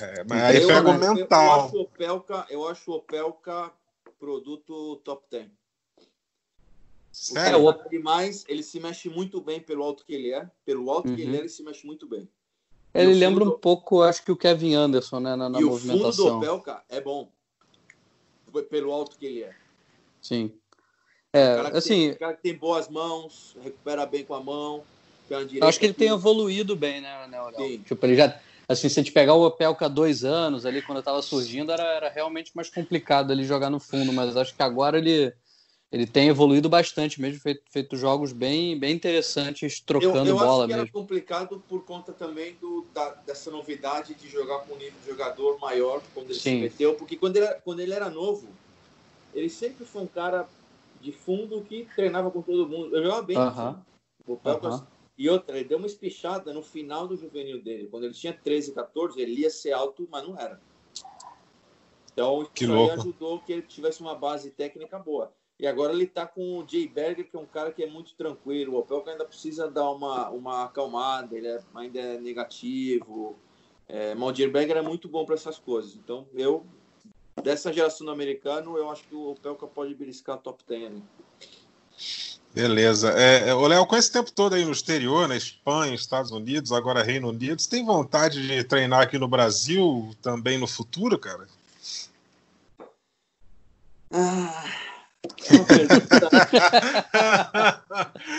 [0.00, 1.44] É, mas aí eu, pega o mental.
[1.44, 3.72] Eu acho o Opelka, eu acho o Opelka
[4.26, 5.46] produto top 10.
[7.12, 7.70] Sério?
[7.70, 10.50] É, demais, ele se mexe muito bem pelo alto que ele é.
[10.64, 11.14] Pelo alto uhum.
[11.14, 12.28] que ele é, ele se mexe muito bem.
[12.92, 16.08] Ele lembra um pouco, acho que o Kevin Anderson, né, na, na e movimentação.
[16.08, 17.30] o fundo do Opelka é bom.
[18.68, 19.54] Pelo alto que ele é.
[20.20, 20.52] Sim.
[21.32, 24.82] É, cara assim, tem, cara que tem boas mãos, recupera bem com a mão.
[25.30, 27.78] Eu acho que ele tem evoluído bem, né, né Sim.
[27.78, 30.98] Tipo, ele já assim, se a gente pegar o Opelka há dois anos ali, quando
[30.98, 34.98] estava surgindo, era, era realmente mais complicado ele jogar no fundo, mas acho que agora
[34.98, 35.32] ele,
[35.92, 40.50] ele tem evoluído bastante mesmo, feito, feito jogos bem, bem interessantes, trocando eu, eu bola
[40.50, 40.82] acho que mesmo.
[40.82, 45.10] era complicado por conta também do, da, dessa novidade de jogar com um nível de
[45.10, 46.56] jogador maior quando ele Sim.
[46.56, 48.48] se meteu, porque quando ele, quando ele era novo,
[49.32, 50.48] ele sempre foi um cara
[51.00, 52.96] de fundo que treinava com todo mundo.
[52.96, 53.36] Eu jogava bem.
[53.36, 53.76] Uh -huh.
[54.26, 57.88] O Opelka, uh -huh e outra, ele deu uma espichada no final do juvenil dele.
[57.90, 60.60] Quando ele tinha 13, 14, ele ia ser alto, mas não era.
[62.12, 62.92] Então, que isso louco.
[62.92, 65.32] aí ajudou que ele tivesse uma base técnica boa.
[65.58, 68.14] E agora ele está com o Jay Berger, que é um cara que é muito
[68.14, 68.74] tranquilo.
[68.74, 73.38] O Opel ainda precisa dar uma, uma acalmada, ele é, ainda é negativo.
[73.88, 75.94] É, Jay Berger é muito bom para essas coisas.
[75.94, 76.66] Então, eu,
[77.42, 81.02] dessa geração do americano, eu acho que o Opelka pode beliscar top 10 ali.
[82.56, 83.10] Beleza.
[83.10, 86.72] É, é, o Léo, com esse tempo todo aí no exterior, na Espanha, Estados Unidos,
[86.72, 91.46] agora Reino Unido, você tem vontade de treinar aqui no Brasil também no futuro, cara?
[94.10, 94.64] Ah,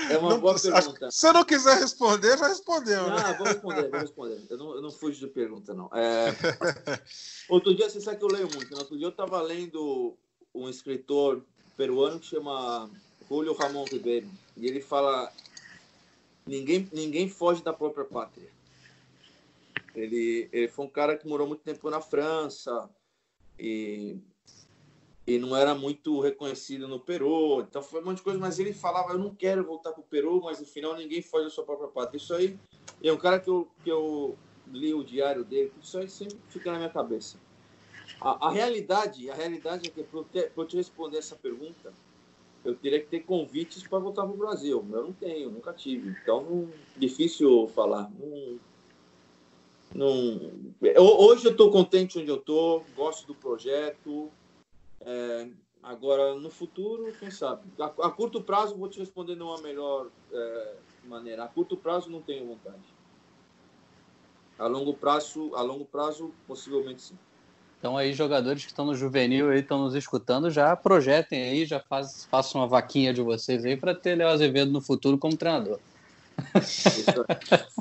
[0.09, 1.11] é uma é não, boa pergunta.
[1.11, 3.09] Se você não quiser responder, já respondeu.
[3.11, 3.22] Né?
[3.22, 4.41] Não, vou responder, vou responder.
[4.49, 5.91] Eu não, eu não fujo de pergunta, não.
[5.93, 6.34] É...
[7.47, 8.72] Outro dia, você sabe que eu leio muito.
[8.72, 8.80] Né?
[8.80, 10.18] Outro dia eu estava lendo
[10.55, 11.43] um escritor
[11.76, 12.89] peruano que chama
[13.28, 14.30] Julio Ramon Ribeiro.
[14.55, 15.32] E ele fala:
[16.45, 18.49] ninguém, ninguém foge da própria pátria.
[19.95, 22.89] Ele, ele foi um cara que morou muito tempo na França
[23.57, 24.17] e,
[25.25, 27.61] e não era muito reconhecido no Peru.
[27.61, 30.07] Então foi um monte de coisa, mas ele falava: Eu não quero voltar para o
[30.07, 32.17] Peru, mas no final ninguém foge da sua própria pátria.
[32.17, 32.57] Isso aí
[33.03, 36.71] é um cara que eu, que eu li o diário dele, isso aí sempre fica
[36.71, 37.38] na minha cabeça.
[38.19, 41.93] A, a realidade, a realidade é que, para eu te responder essa pergunta,
[42.68, 44.86] eu teria que ter convites para voltar para o Brasil.
[44.91, 46.09] Eu não tenho, nunca tive.
[46.22, 48.11] Então, não, difícil falar.
[48.20, 48.59] Não,
[49.95, 54.30] não, hoje eu estou contente onde eu estou, gosto do projeto.
[54.99, 55.47] É,
[55.82, 57.63] agora, no futuro, quem sabe?
[57.80, 61.45] A, a, curto prazo, vou te responder de uma melhor é, maneira.
[61.45, 62.84] A curto prazo, não tenho vontade.
[64.59, 67.18] A longo prazo, a longo prazo, possivelmente sim.
[67.80, 71.80] Então aí, jogadores que estão no juvenil aí, estão nos escutando, já projetem aí, já
[71.80, 75.80] faz, façam uma vaquinha de vocês aí para ter Léo Azevedo no futuro como treinador.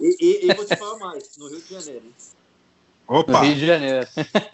[0.01, 2.05] e, e, e, vou te falar mais, no Rio de Janeiro.
[3.07, 3.33] Opa!
[3.33, 4.07] No Rio de Janeiro.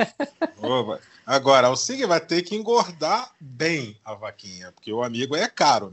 [0.62, 1.00] Opa.
[1.26, 5.92] Agora, o Sig vai ter que engordar bem a vaquinha, porque o amigo é caro.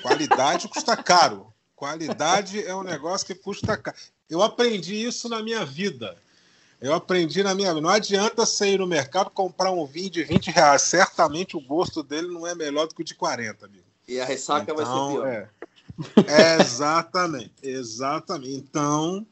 [0.00, 1.52] Qualidade custa caro.
[1.74, 3.96] Qualidade é um negócio que custa caro.
[4.28, 6.16] Eu aprendi isso na minha vida.
[6.82, 7.80] Eu aprendi na minha vida.
[7.80, 10.82] Não adianta você ir no mercado comprar um vinho de 20 reais.
[10.82, 13.84] Certamente o gosto dele não é melhor do que o de 40, amigo.
[14.08, 15.28] E a ressaca então, vai ser então, pior.
[15.28, 15.48] É.
[16.26, 16.60] é.
[16.60, 18.56] exatamente, exatamente.
[18.56, 19.24] Então,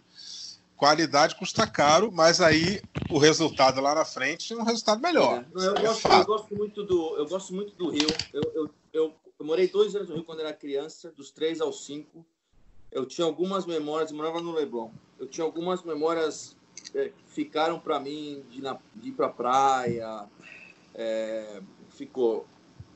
[0.76, 2.80] qualidade custa caro, mas aí
[3.10, 5.44] o resultado lá na frente é um resultado melhor.
[5.44, 5.66] É.
[5.66, 8.06] Eu, gosto, eu, gosto, muito do, eu gosto muito do Rio.
[8.32, 11.84] Eu, eu, eu, eu morei dois anos no Rio quando era criança, dos três aos
[11.84, 12.24] cinco.
[12.92, 14.90] Eu tinha algumas memórias, eu morava no Leblon.
[15.18, 16.56] Eu tinha algumas memórias
[16.94, 20.28] é, ficaram para mim de, na, de ir para praia,
[20.94, 22.46] é, ficou.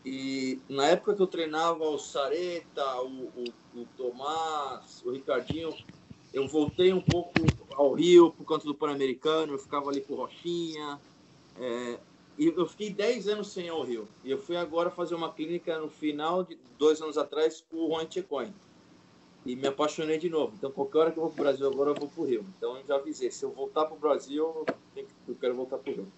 [0.04, 5.74] E na época que eu treinava o Sareta, o, o, o Tomás, o Ricardinho,
[6.32, 7.32] eu voltei um pouco
[7.74, 11.00] ao Rio por conta do Pan-Americano, eu ficava ali com o Rochinha.
[11.58, 11.98] É,
[12.36, 14.08] e eu fiquei 10 anos sem ir ao Rio.
[14.24, 17.88] E eu fui agora fazer uma clínica no final de dois anos atrás com o
[17.88, 18.52] Juan Tchecoin.
[19.44, 20.54] E me apaixonei de novo.
[20.56, 22.46] Então, qualquer hora que eu vou para o Brasil agora, eu vou para o Rio.
[22.56, 24.64] Então, eu já avisei, se eu voltar para o Brasil,
[25.28, 26.12] eu quero voltar para o Rio.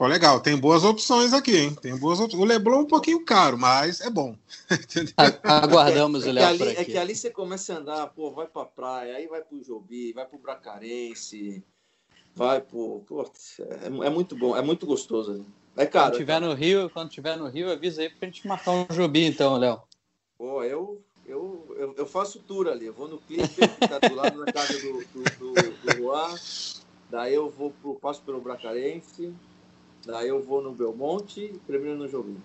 [0.00, 1.74] Pô, legal, tem boas opções aqui, hein?
[1.74, 2.42] Tem boas opções.
[2.42, 4.34] O Leblon é um pouquinho caro, mas é bom.
[5.44, 6.80] Aguardamos é, o Léo ali, por aqui.
[6.80, 10.14] É que ali você começa a andar, pô, vai pra praia, aí vai pro Jobi,
[10.14, 11.62] vai pro Bracarense,
[12.34, 13.04] vai pro.
[13.06, 15.46] Putz, é, é, muito bom, é muito gostoso ali.
[15.76, 16.12] É caro.
[16.12, 18.86] Quando tiver é no Rio, quando tiver no Rio, avisa aí pra gente marcar um
[18.90, 19.82] Jobi, então, Léo.
[20.38, 24.14] Pô, eu, eu, eu, eu, faço tour ali, eu vou no Clipper, que tá do
[24.14, 26.38] lado da casa do, do, do, do Juan,
[27.08, 29.32] daí eu vou pro, passo pelo Bracarense,
[30.04, 32.36] daí eu vou no Belmonte e termino no Jobi.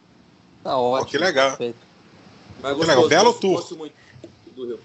[0.63, 1.07] Tá ótimo.
[1.07, 1.49] Oh, que legal.
[1.57, 1.79] Perfeito.
[2.61, 3.55] Mas Que legal, belo gosto, tour.
[3.55, 3.95] Gosto muito
[4.55, 4.79] do Rio.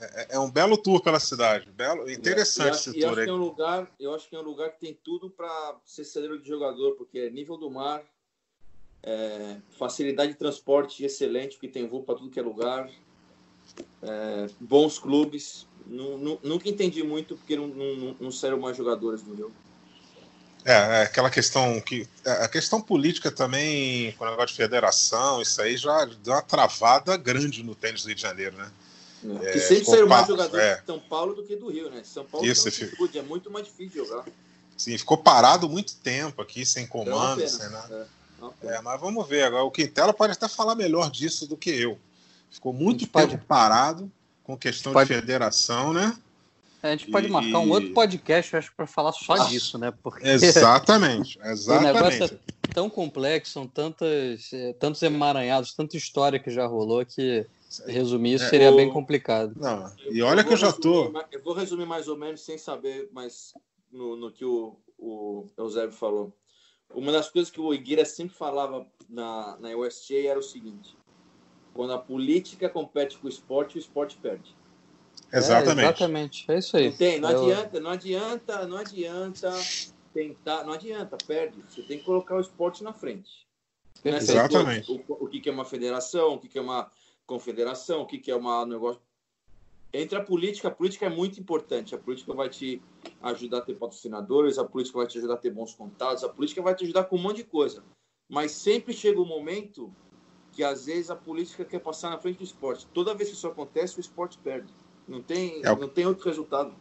[0.00, 1.70] É, é um belo tour pela cidade.
[1.70, 3.24] Belo, interessante E acho- esse e tour acho aí.
[3.26, 6.04] que é um lugar, eu acho que é um lugar que tem tudo para ser
[6.04, 8.02] celeiro de jogador, porque é nível do mar,
[9.02, 12.88] é, facilidade de transporte excelente, porque tem voo para tudo que é lugar,
[14.02, 15.66] é, bons clubes.
[15.86, 19.52] Nu- nu- nunca entendi muito porque não, não, não saíram mais jogadores do Rio.
[20.64, 22.08] É, é aquela questão que.
[22.24, 26.42] é, A questão política também, com o negócio de federação, isso aí já deu uma
[26.42, 28.70] travada grande no tênis do Rio de Janeiro, né?
[29.22, 30.76] Porque sempre ficou saíram mais jogadores é.
[30.80, 32.02] de São Paulo do que do Rio, né?
[32.04, 34.24] São Paulo Isso, altitude, é muito mais difícil jogar.
[34.76, 37.48] Sim, ficou parado muito tempo aqui, sem É uma comando, pena.
[37.48, 38.08] sem nada.
[38.08, 38.21] É.
[38.62, 39.64] É, mas vamos ver agora.
[39.64, 41.98] O Quintela pode até falar melhor disso do que eu.
[42.50, 44.10] Ficou muito pode- parado
[44.44, 46.16] com questão Pode- de federação, né?
[46.82, 49.78] A gente pode E- marcar um outro podcast, eu acho, para falar só Ah, disso,
[49.78, 49.92] né?
[50.02, 51.42] Porque Exatamente, o
[51.80, 52.34] negócio exatamente.
[52.68, 57.46] é tão complexo, são tantas, eh, tantos emaranhados, tanta história que já rolou que
[57.86, 59.54] resumir isso É, seria o- bem complicado.
[59.56, 61.02] Não, e olha que eu já tô.
[61.02, 63.54] resumir ma- Eu vou resumir mais ou menos sem saber, mas
[63.92, 66.32] no, no que o, o Eusébio falou.
[66.94, 70.96] Uma das coisas que o Iguira sempre falava na, na USJ era o seguinte:
[71.72, 74.54] quando a política compete com o esporte, o esporte perde.
[75.32, 75.80] Exatamente.
[75.80, 76.90] É, exatamente, é isso aí.
[76.90, 79.50] Não tem, não Eu- adianta, não adianta, não adianta
[80.12, 81.62] tentar, não adianta, perde.
[81.68, 83.46] Você tem que colocar o esporte na frente.
[84.04, 84.86] Nessas Exatamente.
[84.86, 86.90] coisas, O, o que é uma federação, o que é uma
[87.26, 89.00] confederação, o que que é uma negócio.
[89.94, 91.94] Entre a política, a política é muito importante.
[91.94, 92.80] A política vai te
[93.22, 96.62] ajudar a ter patrocinadores, a política vai te ajudar a ter bons contatos, a política
[96.62, 97.84] vai te ajudar com um monte de coisa.
[98.28, 99.92] Mas sempre chega um momento
[100.52, 102.86] que às vezes a política quer passar na frente do esporte.
[102.94, 104.72] Toda vez que isso acontece, o esporte perde.
[105.06, 106.74] Não tem, É não tem outro resultado.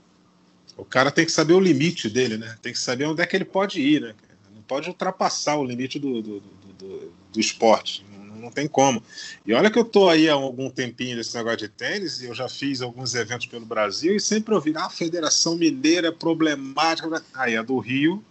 [0.78, 2.58] O cara tem que saber o limite dele, né?
[2.62, 4.16] Tem que saber onde é que ele pode ir, né?
[4.56, 8.06] Não pode ultrapassar o limite do, do, do, do- do esporte.
[8.42, 9.02] Não, tem como.
[9.46, 12.34] E olha que eu tô aí há algum tempinho nesse negócio de tênis, e eu
[12.34, 17.24] já fiz alguns eventos pelo Brasil, e sempre ouvi, ah, a Federação Mineira é problemática.
[17.34, 18.24] Aí a do Rio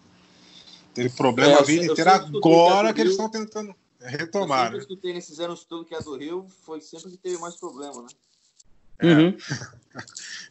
[0.93, 4.09] teve problema É, eu a vida eu inteira a agora que eles estão tentando Eu
[4.09, 4.83] retomar, sempre né?
[4.83, 8.09] escutei nesses anos tudo que é do Rio, foi sempre que teve mais problema, né?
[9.03, 9.37] Uhum.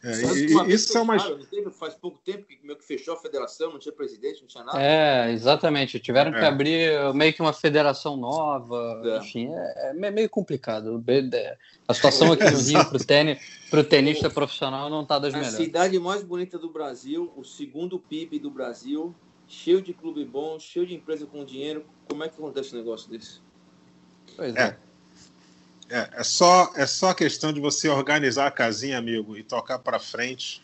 [0.04, 1.18] É, e- vez isso é uma.
[1.46, 4.64] teve, faz pouco tempo que meio que fechou a federação, não tinha presidente, não tinha
[4.64, 4.82] nada.
[4.82, 6.00] É, exatamente.
[6.00, 6.46] Tiveram que É.
[6.46, 9.02] abrir meio que uma federação nova.
[9.06, 9.18] É.
[9.18, 11.04] Enfim, é, é meio complicado.
[11.08, 13.40] É, A situação aqui no Rio pro tênis,
[13.70, 15.58] pro tenista profissional não tá das a melhores.
[15.58, 19.16] cidade mais bonita do Brasil, o segundo PIB do Brasil,
[19.48, 21.86] cheio de clube bom, cheio de empresa com dinheiro.
[22.08, 23.40] Como é que acontece um negócio desse?
[24.36, 24.78] Pois É.
[25.90, 30.00] É, é só é só questão de você organizar a casinha, amigo, e tocar para
[30.00, 30.62] frente,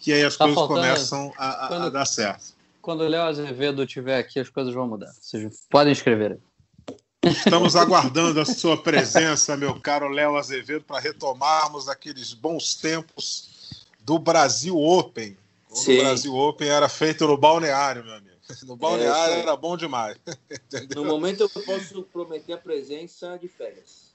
[0.00, 2.56] que aí as Tá coisas faltando- começam a, a- a quando- dar certo.
[2.80, 5.12] Quando o Léo Azevedo estiver aqui, as coisas vão mudar.
[5.20, 6.96] Vocês podem escrever aí.
[7.30, 14.18] Estamos aguardando a sua presença, meu caro Léo Azevedo, para retomarmos aqueles bons tempos do
[14.18, 15.36] Brasil Open.
[15.68, 15.98] Quando Sim.
[15.98, 18.28] o Brasil Open era feito no balneário, meu amigo.
[18.62, 19.40] No balneário isso aí.
[19.42, 20.16] era bom demais.
[20.96, 24.07] No momento eu posso prometer a presença de férias.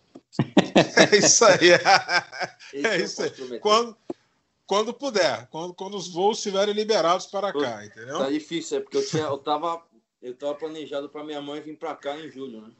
[1.11, 1.71] É isso aí.
[1.71, 3.59] É eu isso aí.
[3.59, 3.95] Quando,
[4.65, 8.17] quando puder, quando, quando os voos estiverem liberados para cá, entendeu?
[8.19, 9.81] Tá difícil, é porque eu, tinha, eu, tava,
[10.21, 12.71] eu tava planejado para minha mãe vir para cá em julho, né?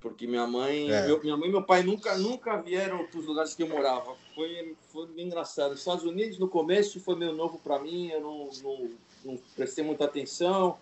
[0.00, 1.06] Porque minha mãe, É.
[1.06, 4.14] meu- minha mãe e meu pai nunca, nunca vieram para os lugares que eu morava.
[4.34, 5.72] Foi, foi engraçado.
[5.72, 8.90] Os Estados Unidos, no começo, foi meio novo para mim, eu não, não,
[9.24, 10.78] não prestei muita atenção.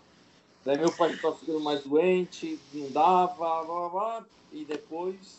[0.65, 5.39] Daí meu pai estava ficando mais doente, não dava, blá, blá, blá, e depois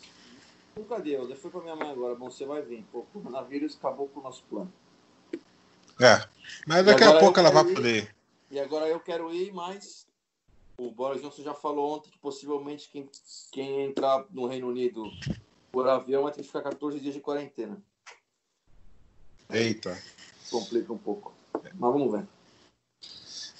[0.75, 1.27] nunca deu.
[1.27, 2.85] Daí foi para minha mãe agora, bom, você vai vir.
[2.91, 4.71] Pô, o coronavírus acabou com o nosso plano.
[5.99, 6.27] É.
[6.67, 7.73] Mas daqui a pouco ela vai ir.
[7.73, 8.15] poder.
[8.51, 10.05] E agora eu quero ir, mas
[10.77, 13.09] o Boris Johnson já falou ontem que possivelmente quem,
[13.51, 15.09] quem entrar no Reino Unido
[15.71, 17.81] por avião vai ter que ficar 14 dias de quarentena.
[19.49, 19.97] Eita.
[20.51, 21.33] Complica um pouco.
[21.53, 22.27] Mas vamos ver.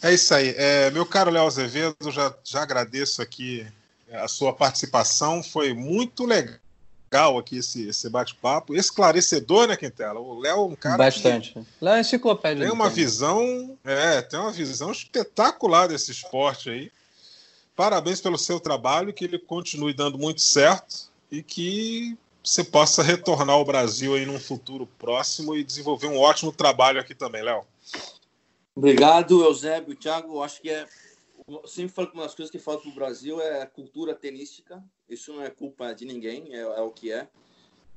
[0.01, 0.53] É isso aí.
[0.57, 3.65] É, meu caro Léo Azevedo, já, já agradeço aqui
[4.11, 5.41] a sua participação.
[5.41, 8.75] Foi muito legal aqui esse, esse bate-papo.
[8.75, 10.19] Esclarecedor, né, Quintela?
[10.19, 10.97] O Léo é um cara.
[10.97, 11.55] Bastante.
[11.81, 12.63] Léo é enciclopédia.
[12.63, 13.77] Tem uma visão.
[13.83, 16.91] É, tem uma visão espetacular desse esporte aí.
[17.75, 23.55] Parabéns pelo seu trabalho, que ele continue dando muito certo e que você possa retornar
[23.55, 27.65] ao Brasil aí num futuro próximo e desenvolver um ótimo trabalho aqui também, Léo.
[28.76, 30.43] Obrigado, Eusébio, Thiago.
[30.43, 30.86] Acho que é.
[31.47, 34.13] Eu sempre falo que uma das coisas que falta para o Brasil é a cultura
[34.13, 34.84] tenística.
[35.07, 37.30] Isso não é culpa de ninguém, é, é, o que é.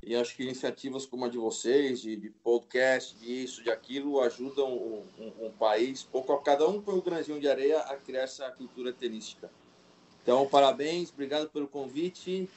[0.00, 4.72] E acho que iniciativas como a de vocês, de, de podcast, disso, de aquilo, ajudam
[4.72, 8.22] um, um, um, país, pouco a cada um põe um grãozinho de areia a criar
[8.22, 9.50] essa cultura tenística.
[10.22, 12.48] Então, parabéns, obrigado pelo convite.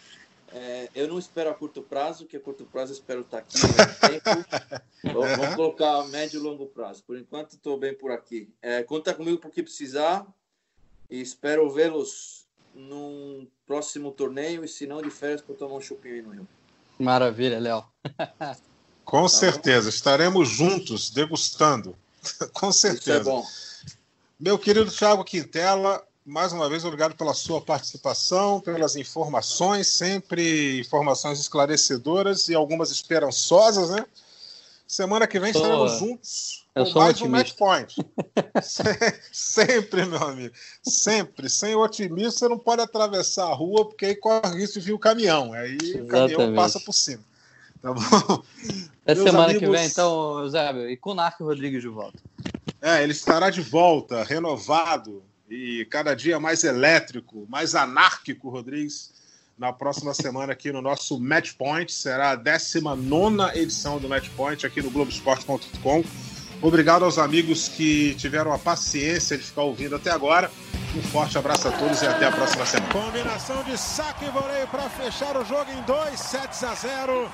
[0.54, 3.58] É, eu não espero a curto prazo, que a curto prazo eu espero estar aqui
[3.60, 4.46] mais tempo.
[5.04, 7.04] Vamos colocar a médio e longo prazo.
[7.04, 8.54] Por enquanto, estou bem por aqui.
[8.62, 10.26] É, conta comigo por que precisar
[11.10, 16.24] e espero vê-los num próximo torneio e se não de férias para tomar um chupinho
[16.24, 16.48] no Rio.
[17.00, 17.86] Maravilha, Léo.
[19.04, 19.90] Com tá certeza, bom?
[19.90, 21.96] estaremos juntos degustando.
[22.54, 23.00] Com certeza.
[23.02, 23.46] Isso é bom.
[24.40, 31.40] Meu querido Thiago Quintela, mais uma vez, obrigado pela sua participação, pelas informações, sempre informações
[31.40, 34.06] esclarecedoras e algumas esperançosas, né?
[34.88, 37.96] Semana que vem sou, estaremos juntos com mais um match point.
[39.32, 40.54] sempre, meu amigo.
[40.84, 41.50] Sempre.
[41.50, 45.00] Sem otimismo, você não pode atravessar a rua, porque aí corre risco de vir o
[45.00, 45.54] caminhão.
[45.54, 46.02] Aí Exatamente.
[46.02, 47.24] o caminhão passa por cima.
[47.82, 48.02] Tá bom?
[49.04, 49.62] É semana amigos...
[49.62, 52.20] que vem, então, Eusébio, e com o Narco Rodrigues de volta.
[52.80, 59.12] É, ele estará de volta, renovado, e cada dia mais elétrico, mais anárquico, Rodrigues,
[59.58, 61.92] na próxima semana aqui no nosso Match Point.
[61.92, 66.06] Será a 19 edição do Match Point aqui no Globoesporte.com.
[66.62, 70.50] Obrigado aos amigos que tiveram a paciência de ficar ouvindo até agora.
[70.96, 72.94] Um forte abraço a todos e até a próxima semana.
[72.94, 77.30] Combinação de saque e voleio para fechar o jogo em 2 sets a 0.